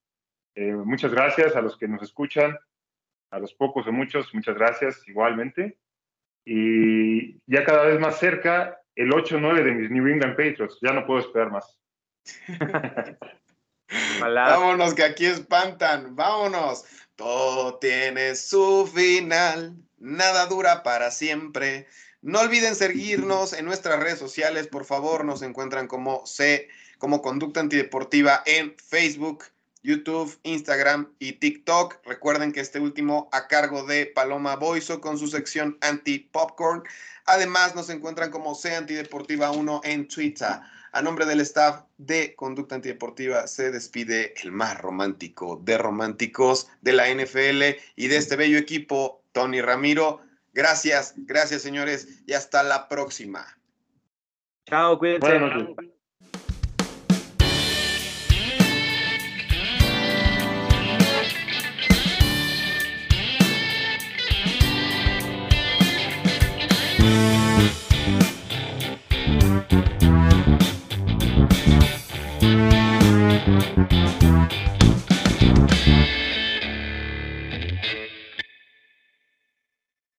Eh, 0.55 0.72
muchas 0.72 1.11
gracias 1.11 1.57
a 1.57 1.62
los 1.62 1.76
que 1.76 1.88
nos 1.88 2.00
escuchan, 2.00 2.57
a 3.33 3.40
los 3.40 3.52
pocos 3.55 3.88
o 3.88 3.92
muchos, 3.92 4.33
muchas 4.35 4.55
gracias 4.55 5.02
igualmente. 5.09 5.78
Y 6.44 7.40
ya 7.48 7.64
cada 7.64 7.87
vez 7.87 7.98
más 7.98 8.20
cerca, 8.20 8.78
el 8.96 9.11
8-9 9.11 9.64
de 9.64 9.72
mis 9.72 9.90
New 9.90 10.07
England 10.07 10.37
Patriots. 10.37 10.78
Ya 10.83 10.92
no 10.92 11.07
puedo 11.07 11.20
esperar 11.20 11.50
más. 11.50 11.78
vámonos, 14.20 14.94
que 14.94 15.05
aquí 15.05 15.26
espantan. 15.26 16.14
Vámonos. 16.14 16.85
Todo 17.16 17.78
tiene 17.78 18.35
su 18.35 18.90
final. 18.92 19.76
Nada 19.98 20.46
dura 20.46 20.83
para 20.83 21.11
siempre. 21.11 21.87
No 22.22 22.40
olviden 22.40 22.74
seguirnos 22.74 23.52
en 23.52 23.64
nuestras 23.64 24.00
redes 24.00 24.18
sociales. 24.18 24.68
Por 24.68 24.85
favor, 24.85 25.24
nos 25.24 25.42
encuentran 25.42 25.88
como 25.88 26.24
C, 26.26 26.68
como 26.98 27.22
Conducta 27.22 27.61
Antideportiva 27.61 28.42
en 28.46 28.76
Facebook, 28.78 29.44
YouTube, 29.83 30.38
Instagram 30.45 31.12
y 31.18 31.33
TikTok. 31.33 31.99
Recuerden 32.05 32.53
que 32.53 32.61
este 32.61 32.81
último 32.81 33.29
a 33.33 33.49
cargo 33.49 33.85
de 33.85 34.07
Paloma 34.07 34.57
Boiso 34.57 35.01
con 35.01 35.18
su 35.18 35.27
sección 35.27 35.79
anti-popcorn. 35.81 36.83
Además, 37.27 37.75
nos 37.75 37.90
encuentran 37.90 38.31
como 38.31 38.55
C 38.55 38.75
Antideportiva 38.75 39.51
1 39.51 39.81
en 39.85 40.09
Twitter. 40.09 40.61
A 40.95 41.01
nombre 41.01 41.25
del 41.25 41.40
staff 41.40 41.85
de 41.97 42.35
Conducta 42.35 42.75
Antideportiva 42.75 43.47
se 43.47 43.71
despide 43.71 44.35
el 44.42 44.53
más 44.53 44.79
romántico 44.79 45.59
de 45.64 45.79
románticos 45.79 46.68
de 46.83 46.93
la 46.93 47.09
NFL 47.09 47.80
y 47.97 48.09
de 48.09 48.16
este 48.16 48.37
bello 48.37 48.59
equipo, 48.59 49.22
Tony 49.33 49.62
Ramiro. 49.62 50.20
Gracias, 50.53 51.14
gracias 51.16 51.62
señores 51.62 52.22
y 52.26 52.35
hasta 52.35 52.62
la 52.62 52.89
próxima. 52.89 53.47
Chao, 54.66 54.99
cuídense. 54.99 55.26
Bueno, 55.26 55.74